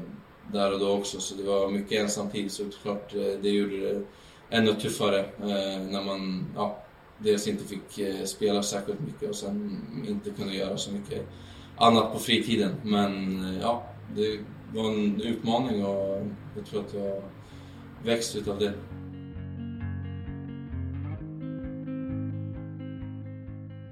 där 0.53 0.73
och 0.73 0.79
då 0.79 0.91
också. 0.91 1.19
Så 1.19 1.35
det 1.35 1.43
var 1.43 1.69
mycket 1.69 2.01
ensamtid, 2.01 2.51
så 2.51 2.63
klart 2.83 3.15
eh, 3.15 3.41
det 3.41 3.49
gjorde 3.49 3.79
det 3.79 4.01
ännu 4.49 4.73
tuffare 4.73 5.19
eh, 5.19 5.81
när 5.89 6.03
man 6.03 6.45
ja, 6.55 6.83
dels 7.17 7.47
inte 7.47 7.63
fick 7.63 7.99
eh, 7.99 8.23
spela 8.25 8.63
särskilt 8.63 8.99
mycket 8.99 9.29
och 9.29 9.35
sen 9.35 9.81
inte 10.07 10.29
kunde 10.29 10.55
göra 10.55 10.77
så 10.77 10.91
mycket 10.91 11.27
annat 11.77 12.13
på 12.13 12.19
fritiden. 12.19 12.75
Men 12.83 13.43
eh, 13.45 13.61
ja, 13.61 13.83
det 14.15 14.39
var 14.73 14.89
en 14.91 15.21
utmaning 15.21 15.85
och 15.85 16.27
jag 16.55 16.65
tror 16.65 16.79
att 16.81 16.93
jag 16.93 17.21
växt 18.03 18.35
utav 18.35 18.59
det. 18.59 18.73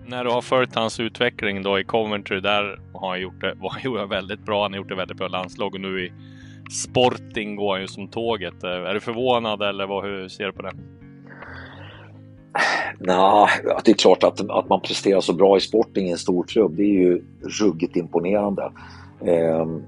När 0.09 0.23
du 0.23 0.29
har 0.29 0.41
följt 0.41 0.75
hans 0.75 0.99
utveckling 0.99 1.63
då 1.63 1.79
i 1.79 1.83
Coventry, 1.83 2.39
där 2.39 2.79
har 2.93 3.09
han 3.09 3.21
gjort 3.21 3.41
det, 3.41 3.53
var 3.57 3.79
gjort 3.83 3.97
det 3.97 4.05
väldigt 4.05 4.39
bra. 4.39 4.63
Han 4.63 4.71
har 4.71 4.77
gjort 4.77 4.89
det 4.89 4.95
väldigt 4.95 5.17
bra 5.17 5.27
i 5.27 5.29
landslag 5.29 5.73
och 5.73 5.81
nu 5.81 6.05
i 6.05 6.11
Sporting 6.71 7.56
går 7.56 7.80
ju 7.80 7.88
som 7.88 8.08
tåget. 8.08 8.63
Eh, 8.63 8.69
är 8.69 8.93
du 8.93 8.99
förvånad 8.99 9.62
eller 9.62 9.88
vad, 9.88 10.03
hur 10.03 10.27
ser 10.27 10.45
du 10.45 10.51
på 10.51 10.62
det? 10.62 10.71
Nej, 12.99 13.47
det 13.86 13.91
är 13.91 13.95
klart 13.95 14.23
att, 14.23 14.49
att 14.49 14.69
man 14.69 14.82
presterar 14.82 15.21
så 15.21 15.34
bra 15.34 15.58
i 15.58 15.60
Sporting 15.60 16.08
i 16.08 16.12
en 16.12 16.17
stor 16.17 16.43
klubb, 16.43 16.75
det 16.75 16.84
är 16.84 16.93
ju 16.93 17.23
ruggigt 17.62 17.95
imponerande. 17.95 18.71
Ehm, 19.25 19.84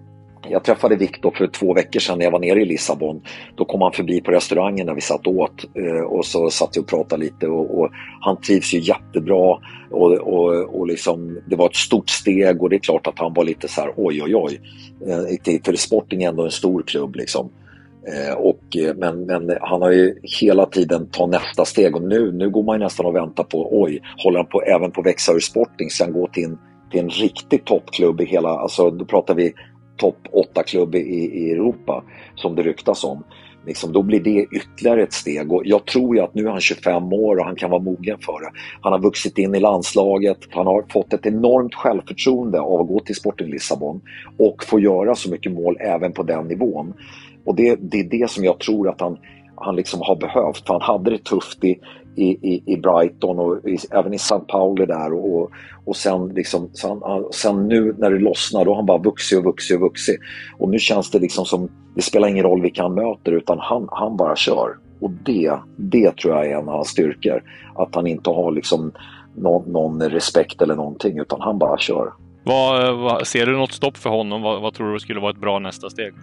jag 0.48 0.64
träffade 0.64 0.96
Viktor 0.96 1.32
för 1.32 1.48
två 1.48 1.74
veckor 1.74 2.00
sedan 2.00 2.18
när 2.18 2.26
jag 2.26 2.32
var 2.32 2.40
nere 2.40 2.62
i 2.62 2.66
Lissabon. 2.66 3.22
Då 3.56 3.66
kom 3.66 3.82
han 3.82 3.92
förbi 3.92 4.22
på 4.22 4.32
restaurangen 4.32 4.86
när 4.86 4.94
vi 4.94 5.02
satt 5.02 5.28
åt 5.28 5.66
eh, 5.76 6.02
och 6.02 6.26
så 6.26 6.50
satt 6.50 6.78
vi 6.78 6.82
och 6.82 6.88
pratade 6.88 7.24
lite 7.24 7.48
och, 7.48 7.80
och 7.80 7.90
han 8.22 8.42
trivs 8.42 8.74
ju 8.74 8.80
jättebra 8.80 9.58
och, 9.92 10.12
och, 10.12 10.80
och 10.80 10.88
liksom, 10.88 11.40
det 11.46 11.56
var 11.56 11.66
ett 11.66 11.76
stort 11.76 12.10
steg 12.10 12.62
och 12.62 12.70
det 12.70 12.76
är 12.76 12.80
klart 12.80 13.08
att 13.08 13.20
han 13.20 13.34
var 13.34 13.44
lite 13.44 13.68
så 13.68 13.82
här 13.82 13.94
oj 13.98 14.24
oj 14.24 14.36
oj. 14.36 14.62
Eh, 15.08 15.62
för 15.66 15.76
Sporting 15.76 16.24
är 16.24 16.30
ändå 16.30 16.46
en 16.46 16.52
stor 16.52 16.84
klubb 16.84 17.16
liksom. 17.16 17.50
Eh, 18.08 18.34
och, 18.34 18.62
men, 18.96 19.26
men 19.26 19.58
han 19.62 19.82
har 19.82 19.92
ju 19.92 20.16
hela 20.42 20.66
tiden 20.66 21.10
tagit 21.10 21.32
nästa 21.32 21.66
steg 21.66 21.96
och 21.96 22.04
nu, 22.04 22.32
nu 22.32 22.50
går 22.50 22.64
man 22.64 22.80
ju 22.80 22.84
nästan 22.84 23.06
och 23.06 23.16
väntar 23.16 23.44
på 23.44 23.82
oj, 23.82 24.02
håller 24.24 24.40
han 24.40 24.48
på, 24.48 24.62
även 24.62 24.92
på 24.92 25.02
att 25.02 25.08
växa 25.08 25.34
ur 25.34 25.40
Sporting 25.40 25.90
Ska 25.90 26.04
han 26.04 26.14
gå 26.14 26.28
till 26.28 26.44
en, 26.44 26.58
till 26.92 27.00
en 27.00 27.10
riktig 27.10 27.66
toppklubb 27.66 28.22
i 28.22 28.26
hela, 28.26 28.50
alltså 28.50 28.92
då 28.92 29.06
pratar 29.06 29.36
vi 29.36 29.54
topp 30.00 30.18
8-klubb 30.56 30.96
i, 30.96 31.00
i 31.00 31.52
Europa 31.52 32.04
som 32.36 32.56
det 32.56 32.64
ryktas 32.64 33.04
om. 33.04 33.24
Liksom, 33.66 33.94
då 33.94 34.04
blir 34.04 34.20
det 34.20 34.48
ytterligare 34.52 35.04
ett 35.04 35.14
steg 35.14 35.52
och 35.52 35.62
jag 35.66 35.86
tror 35.86 36.16
ju 36.16 36.22
att 36.22 36.36
nu 36.36 36.46
är 36.48 36.52
han 36.52 36.62
25 36.62 37.14
år 37.14 37.36
och 37.38 37.46
han 37.46 37.56
kan 37.56 37.70
vara 37.70 37.82
mogen 37.82 38.18
för 38.20 38.40
det. 38.40 38.52
Han 38.82 38.94
har 38.94 39.00
vuxit 39.00 39.38
in 39.38 39.56
i 39.56 39.60
landslaget, 39.60 40.38
han 40.50 40.68
har 40.68 40.86
fått 40.90 41.14
ett 41.14 41.26
enormt 41.26 41.76
självförtroende 41.76 42.60
av 42.60 42.82
att 42.82 42.88
gå 42.88 43.00
till 43.00 43.16
Sporting 43.16 43.48
Lissabon 43.48 44.02
och 44.38 44.64
få 44.64 44.80
göra 44.80 45.16
så 45.16 45.32
mycket 45.32 45.52
mål 45.52 45.78
även 45.80 46.12
på 46.12 46.24
den 46.24 46.48
nivån. 46.48 46.94
Och 47.46 47.56
det, 47.56 47.76
det 47.76 48.00
är 48.00 48.04
det 48.04 48.32
som 48.32 48.44
jag 48.44 48.60
tror 48.60 48.90
att 48.90 49.02
han, 49.02 49.18
han 49.56 49.76
liksom 49.76 50.02
har 50.02 50.16
behövt. 50.16 50.68
För 50.68 50.74
han 50.74 50.82
hade 50.82 51.12
det 51.12 51.24
tufft 51.24 51.64
i, 51.64 51.80
i, 52.24 52.64
i 52.66 52.78
Brighton 52.78 53.40
och 53.40 53.70
i, 53.70 53.78
även 53.92 54.14
i 54.14 54.18
São 54.18 54.40
Pauli 54.40 54.86
där. 54.86 55.14
Och, 55.14 55.52
och 55.86 55.96
sen, 55.96 56.28
liksom, 56.28 56.70
sen, 56.74 57.02
sen 57.32 57.68
nu 57.68 57.96
när 57.98 58.12
det 58.12 58.20
lossnar 58.20 58.66
då 58.66 58.72
har 58.72 58.76
han 58.76 58.86
bara 58.86 58.98
vuxit 58.98 59.38
och 59.38 59.44
vuxit 59.44 59.76
och 59.76 59.82
vuxit. 59.82 60.20
Och 60.58 60.70
nu 60.70 60.80
känns 60.80 61.12
det 61.12 61.20
liksom 61.20 61.46
som, 61.46 61.70
det 61.96 62.02
spelar 62.02 62.28
ingen 62.28 62.44
roll 62.44 62.62
vilka 62.62 62.82
han 62.82 62.94
möter 62.94 63.32
utan 63.32 63.60
han, 63.60 63.88
han 63.92 64.18
bara 64.18 64.36
kör. 64.36 64.78
Och 65.02 65.12
det, 65.12 65.54
det 65.76 66.18
tror 66.18 66.36
jag 66.36 66.46
är 66.46 66.58
en 66.58 66.70
av 66.70 66.76
hans 66.76 66.88
styrkor. 66.88 67.44
Att 67.76 67.96
han 67.96 68.08
inte 68.08 68.30
har 68.30 68.52
liksom 68.52 68.92
någon, 69.36 69.72
någon 69.72 70.10
respekt 70.10 70.62
eller 70.62 70.76
någonting 70.76 71.20
utan 71.20 71.42
han 71.42 71.60
bara 71.60 71.78
kör. 71.78 72.14
Vad, 72.44 72.98
vad, 72.98 73.28
ser 73.28 73.46
du 73.46 73.58
något 73.58 73.72
stopp 73.72 73.98
för 73.98 74.10
honom? 74.10 74.42
Vad, 74.42 74.62
vad 74.62 74.74
tror 74.74 74.94
du 74.94 75.00
skulle 75.00 75.20
vara 75.20 75.32
ett 75.32 75.42
bra 75.42 75.60
nästa 75.60 75.90
steg? 75.90 76.14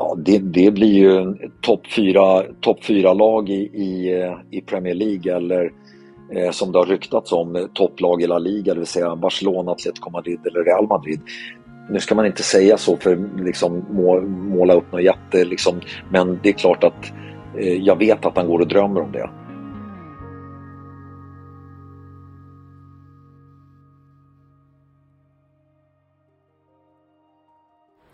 Ja, 0.00 0.14
det, 0.18 0.38
det 0.38 0.70
blir 0.70 0.92
ju 0.92 1.34
topp 1.60 1.86
fyra, 1.96 2.42
top 2.60 2.84
fyra 2.84 3.14
lag 3.14 3.48
i, 3.48 3.60
i, 3.60 4.24
i 4.50 4.60
Premier 4.60 4.94
League 4.94 5.36
eller 5.36 5.72
eh, 6.32 6.50
som 6.50 6.72
det 6.72 6.78
har 6.78 6.86
ryktats 6.86 7.32
om 7.32 7.56
eh, 7.56 7.62
topplag 7.74 8.22
i 8.22 8.26
La 8.26 8.38
Liga, 8.38 8.74
det 8.74 8.80
vill 8.80 8.86
säga 8.86 9.16
Barcelona, 9.16 9.72
Atletico 9.72 10.10
Madrid 10.10 10.38
eller 10.46 10.64
Real 10.64 10.86
Madrid. 10.88 11.20
Nu 11.90 12.00
ska 12.00 12.14
man 12.14 12.26
inte 12.26 12.42
säga 12.42 12.76
så 12.76 12.96
för 12.96 13.28
liksom 13.44 13.84
må, 13.90 14.20
måla 14.20 14.74
upp 14.74 14.92
något 14.92 15.02
jätte, 15.02 15.44
liksom, 15.44 15.80
men 16.10 16.38
det 16.42 16.48
är 16.48 16.52
klart 16.52 16.84
att 16.84 17.12
eh, 17.58 17.74
jag 17.74 17.98
vet 17.98 18.26
att 18.26 18.36
han 18.36 18.46
går 18.46 18.58
och 18.58 18.68
drömmer 18.68 19.00
om 19.00 19.12
det. 19.12 19.30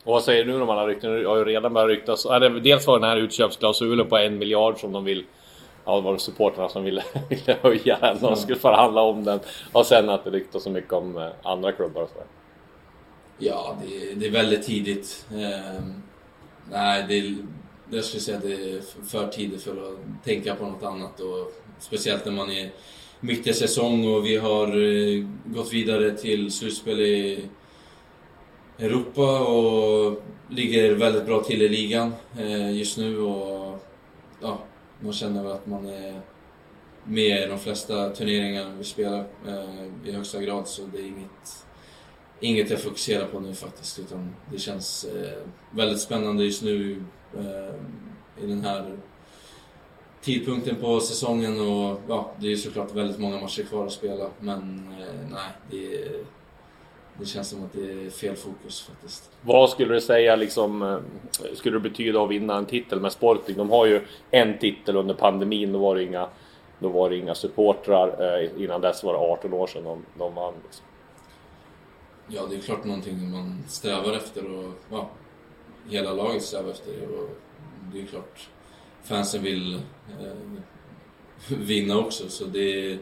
Och 0.06 0.12
vad 0.12 0.22
säger 0.22 0.44
du 0.44 0.52
nu 0.52 0.62
om 0.62 0.70
alla 0.70 0.86
rykten? 0.86 1.12
Det 1.12 1.28
har 1.28 1.36
ju 1.36 1.44
redan 1.44 1.74
börjat 1.74 1.88
ryktas. 1.88 2.26
Dels 2.62 2.86
var 2.86 2.98
den 2.98 3.08
här 3.08 3.16
utköpsklausulen 3.16 4.08
på 4.08 4.16
en 4.16 4.38
miljard 4.38 4.80
som 4.80 4.92
de 4.92 5.04
vill 5.04 5.24
Ja, 5.86 5.96
det 5.96 6.02
var 6.02 6.18
supportrarna 6.18 6.68
som 6.68 6.84
ville, 6.84 7.04
ville 7.28 7.58
höja 7.62 7.98
den. 8.00 8.18
De 8.20 8.36
skulle 8.36 8.58
förhandla 8.58 9.02
om 9.02 9.24
den. 9.24 9.40
Och 9.72 9.86
sen 9.86 10.08
att 10.08 10.24
det 10.24 10.30
ryktas 10.30 10.62
så 10.62 10.70
mycket 10.70 10.92
om 10.92 11.16
eh, 11.16 11.28
andra 11.42 11.72
klubbar 11.72 12.02
och 12.02 12.08
sådär. 12.08 12.26
Ja, 13.38 13.78
det, 13.82 14.14
det, 14.14 14.26
är 14.26 14.30
väldigt 14.30 14.62
tidigt. 14.62 15.26
Eh, 15.30 15.82
nej, 16.70 17.04
det, 17.08 17.36
jag 17.96 18.04
skulle 18.04 18.20
säga 18.20 18.36
att 18.36 18.42
det 18.42 18.52
är 18.52 18.80
för 19.06 19.28
tidigt 19.28 19.62
för 19.62 19.70
att 19.70 20.24
tänka 20.24 20.54
på 20.54 20.64
något 20.66 20.82
annat. 20.82 21.20
Och 21.20 21.52
speciellt 21.78 22.24
när 22.24 22.32
man 22.32 22.50
är 22.50 22.70
mitt 23.20 23.46
i 23.46 23.52
säsong 23.52 24.14
och 24.14 24.26
vi 24.26 24.36
har 24.36 24.66
eh, 24.66 25.24
gått 25.44 25.72
vidare 25.72 26.10
till 26.10 26.52
slutspel 26.52 27.00
i 27.00 27.44
Europa 28.78 29.40
och 29.40 30.22
ligger 30.48 30.94
väldigt 30.94 31.26
bra 31.26 31.42
till 31.42 31.62
i 31.62 31.68
ligan 31.68 32.12
eh, 32.38 32.76
just 32.76 32.98
nu 32.98 33.20
och 33.20 33.86
ja, 34.40 34.58
man 35.00 35.12
känner 35.12 35.42
väl 35.42 35.52
att 35.52 35.66
man 35.66 35.86
är 35.86 36.20
med 37.04 37.42
i 37.42 37.46
de 37.46 37.58
flesta 37.58 38.10
turneringar 38.10 38.72
vi 38.78 38.84
spelar 38.84 39.24
eh, 39.46 40.08
i 40.08 40.12
högsta 40.12 40.42
grad 40.42 40.68
så 40.68 40.82
det 40.92 40.98
är 40.98 41.06
inget, 41.06 41.66
inget 42.40 42.70
jag 42.70 42.80
fokuserar 42.80 43.26
på 43.26 43.40
nu 43.40 43.54
faktiskt 43.54 43.98
utan 43.98 44.34
det 44.52 44.58
känns 44.58 45.04
eh, 45.04 45.42
väldigt 45.70 46.00
spännande 46.00 46.44
just 46.44 46.62
nu 46.62 47.04
i 48.42 48.46
den 48.46 48.60
här 48.60 48.96
tidpunkten 50.22 50.76
på 50.76 51.00
säsongen 51.00 51.60
och 51.60 52.00
ja, 52.08 52.32
det 52.40 52.52
är 52.52 52.56
såklart 52.56 52.94
väldigt 52.94 53.18
många 53.18 53.40
matcher 53.40 53.62
kvar 53.62 53.86
att 53.86 53.92
spela 53.92 54.30
men 54.40 54.88
nej, 55.30 55.50
det 55.70 55.94
är 55.94 56.24
det 57.18 57.26
känns 57.26 57.48
som 57.48 57.64
att 57.64 57.72
det 57.72 58.06
är 58.06 58.10
fel 58.10 58.36
fokus 58.36 58.82
faktiskt. 58.82 59.30
Vad 59.42 59.70
skulle 59.70 59.94
du 59.94 60.00
säga 60.00 60.36
liksom, 60.36 60.82
eh, 60.82 60.98
skulle 61.54 61.76
det 61.76 61.88
betyda 61.88 62.22
att 62.22 62.30
vinna 62.30 62.56
en 62.56 62.66
titel 62.66 63.00
med 63.00 63.12
Sporting? 63.12 63.56
De 63.56 63.70
har 63.70 63.86
ju 63.86 64.00
en 64.30 64.58
titel 64.58 64.96
under 64.96 65.14
pandemin, 65.14 65.72
då 65.72 65.78
var 65.78 65.94
det 65.94 66.02
inga, 66.02 66.28
då 66.78 66.88
var 66.88 67.10
inga 67.10 67.34
supportrar. 67.34 68.38
Eh, 68.42 68.62
innan 68.62 68.80
dess 68.80 69.04
var 69.04 69.12
det 69.12 69.18
18 69.18 69.52
år 69.52 69.66
sedan 69.66 69.84
de, 69.84 70.04
de 70.18 70.34
vann. 70.34 70.54
Liksom. 70.64 70.86
Ja, 72.28 72.46
det 72.50 72.56
är 72.56 72.60
klart 72.60 72.84
någonting 72.84 73.30
man 73.30 73.64
strävar 73.68 74.12
efter 74.12 74.58
och 74.58 74.72
ja, 74.90 75.10
hela 75.88 76.12
laget 76.12 76.42
strävar 76.42 76.70
efter 76.70 76.92
det. 76.92 77.06
Och 77.06 77.28
det 77.92 78.00
är 78.00 78.06
klart 78.06 78.48
fansen 79.02 79.42
vill 79.42 79.74
eh, 79.74 80.36
vinna 81.48 81.98
också, 81.98 82.28
så 82.28 82.44
det, 82.44 82.98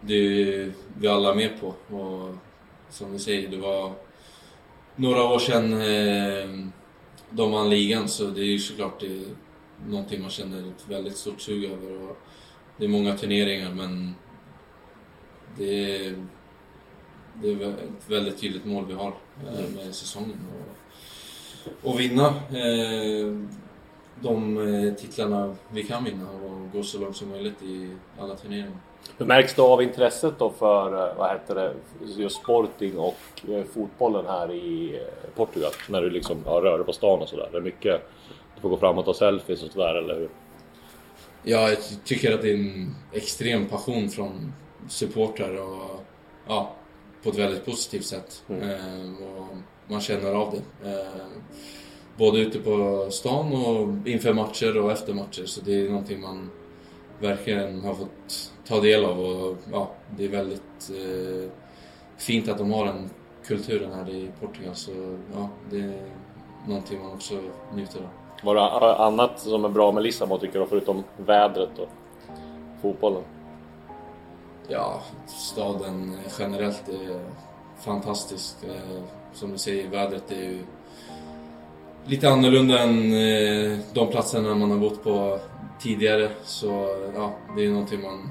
det 0.00 0.14
är 0.14 0.72
vi 0.98 1.08
alla 1.08 1.34
med 1.34 1.60
på. 1.60 1.96
Och 1.96 2.34
som 2.92 3.12
vi 3.12 3.18
säger, 3.18 3.48
det 3.48 3.56
var 3.56 3.92
några 4.96 5.22
år 5.22 5.38
sedan 5.38 5.72
eh, 5.72 6.66
de 7.30 7.52
vann 7.52 7.70
ligan 7.70 8.08
så 8.08 8.24
det 8.24 8.40
är 8.40 8.44
ju 8.44 8.58
såklart 8.58 9.00
det 9.00 9.06
är 9.06 9.22
någonting 9.88 10.20
man 10.20 10.30
känner 10.30 10.58
ett 10.58 10.88
väldigt 10.88 11.16
stort 11.16 11.40
sug 11.40 11.64
över. 11.64 12.02
Och 12.02 12.18
det 12.76 12.84
är 12.84 12.88
många 12.88 13.16
turneringar 13.16 13.74
men 13.74 14.14
det 15.58 15.96
är, 15.96 16.26
det 17.42 17.48
är 17.50 17.68
ett 17.68 18.08
väldigt 18.08 18.40
tydligt 18.40 18.64
mål 18.64 18.86
vi 18.86 18.94
har 18.94 19.14
eh, 19.46 19.74
med 19.76 19.94
säsongen. 19.94 20.38
Och, 20.52 21.90
och 21.90 22.00
vinna 22.00 22.26
eh, 22.28 23.38
de 24.22 24.58
eh, 24.58 24.94
titlarna 24.94 25.56
vi 25.70 25.82
kan 25.82 26.04
vinna 26.04 26.30
och 26.30 26.72
gå 26.72 26.82
så 26.82 26.98
långt 26.98 27.16
som 27.16 27.28
möjligt 27.28 27.62
i 27.62 27.90
alla 28.18 28.36
turneringar. 28.36 28.72
Hur 29.18 29.26
märks 29.26 29.54
det 29.54 29.62
av 29.62 29.82
intresset 29.82 30.38
då 30.38 30.50
för, 30.50 31.08
eh, 31.08 31.16
vad 31.16 31.30
heter 31.30 31.54
det, 31.54 31.74
just 32.16 32.36
Sporting 32.36 32.98
och 32.98 33.18
eh, 33.48 33.64
fotbollen 33.64 34.26
här 34.26 34.52
i 34.52 35.00
Portugal? 35.34 35.72
När 35.88 36.02
du 36.02 36.10
liksom 36.10 36.36
ja, 36.44 36.50
rör 36.50 36.78
dig 36.78 36.86
på 36.86 36.92
stan 36.92 37.20
och 37.20 37.28
sådär. 37.28 37.48
Det 37.52 37.58
är 37.58 37.62
mycket, 37.62 38.08
du 38.54 38.60
får 38.60 38.68
gå 38.68 38.76
fram 38.76 38.98
och 38.98 39.04
ta 39.04 39.14
selfies 39.14 39.62
och 39.62 39.72
sådär, 39.72 39.94
eller 39.94 40.14
hur? 40.14 40.28
Ja, 41.42 41.68
jag 41.68 41.78
tycker 42.04 42.34
att 42.34 42.42
det 42.42 42.50
är 42.50 42.54
en 42.54 42.94
extrem 43.12 43.66
passion 43.66 44.08
från 44.08 44.52
supportrar 44.88 45.62
och 45.62 46.04
ja, 46.46 46.72
på 47.22 47.30
ett 47.30 47.38
väldigt 47.38 47.64
positivt 47.64 48.04
sätt. 48.04 48.44
Mm. 48.48 48.70
Eh, 48.70 49.24
och 49.26 49.56
man 49.86 50.00
känner 50.00 50.34
av 50.34 50.54
det. 50.80 50.90
Eh, 50.90 51.26
både 52.16 52.40
ute 52.40 52.58
på 52.58 53.06
stan 53.10 53.52
och 53.52 54.08
inför 54.08 54.32
matcher 54.32 54.78
och 54.78 54.92
efter 54.92 55.14
matcher. 55.14 55.44
Så 55.46 55.60
det 55.60 55.80
är 55.80 55.88
någonting 55.88 56.20
man 56.20 56.50
verkligen 57.18 57.84
har 57.84 57.94
fått 57.94 58.52
ta 58.68 58.80
del 58.80 59.04
av 59.04 59.20
och 59.20 59.56
ja, 59.72 59.90
det 60.16 60.24
är 60.24 60.28
väldigt 60.28 60.90
eh, 60.90 61.50
fint 62.16 62.48
att 62.48 62.58
de 62.58 62.72
har 62.72 62.86
den 62.86 63.10
kulturen 63.44 63.92
här 63.92 64.10
i 64.10 64.30
Portugal. 64.40 64.74
Så 64.74 64.90
ja, 65.34 65.48
det 65.70 65.78
är 65.78 66.02
någonting 66.66 66.98
man 67.02 67.12
också 67.12 67.34
njuter 67.74 68.00
av. 68.00 68.08
Var 68.44 68.54
det 68.54 68.96
annat 68.96 69.40
som 69.40 69.64
är 69.64 69.68
bra 69.68 69.92
med 69.92 70.02
Lissabon 70.02 70.40
tycker 70.40 70.60
du, 70.60 70.66
förutom 70.66 71.04
vädret 71.16 71.78
och 71.78 71.88
fotbollen? 72.82 73.22
Ja, 74.68 75.00
staden 75.26 76.16
generellt 76.38 76.88
är 76.88 77.20
fantastisk. 77.78 78.56
Eh, 78.64 79.02
som 79.32 79.52
du 79.52 79.58
säger, 79.58 79.88
vädret 79.88 80.30
är 80.30 80.42
ju 80.42 80.64
lite 82.06 82.28
annorlunda 82.28 82.78
än 82.78 83.12
eh, 83.12 83.78
de 83.94 84.10
platserna 84.10 84.54
man 84.54 84.70
har 84.70 84.78
bott 84.78 85.04
på 85.04 85.38
tidigare. 85.80 86.30
Så 86.44 86.96
ja, 87.14 87.34
det 87.56 87.64
är 87.64 87.70
någonting 87.70 88.02
man 88.02 88.30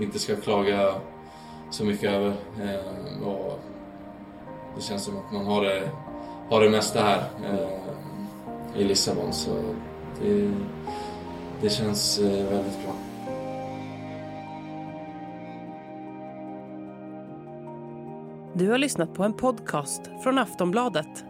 inte 0.00 0.18
ska 0.18 0.36
klaga 0.36 0.94
så 1.70 1.84
mycket 1.84 2.10
över. 2.10 2.34
Eh, 2.62 3.28
och 3.28 3.60
det 4.76 4.82
känns 4.82 5.04
som 5.04 5.16
att 5.16 5.32
man 5.32 5.46
har 5.46 5.62
det, 5.62 5.90
har 6.50 6.60
det 6.60 6.70
mesta 6.70 7.02
här 7.02 7.22
eh, 7.44 8.80
i 8.80 8.84
Lissabon. 8.84 9.32
Så 9.32 9.50
det, 10.22 10.50
det 11.62 11.70
känns 11.70 12.18
väldigt 12.20 12.84
bra. 12.84 12.94
Du 18.54 18.70
har 18.70 18.78
lyssnat 18.78 19.14
på 19.14 19.22
en 19.22 19.32
podcast 19.32 20.02
från 20.22 20.38
Aftonbladet 20.38 21.29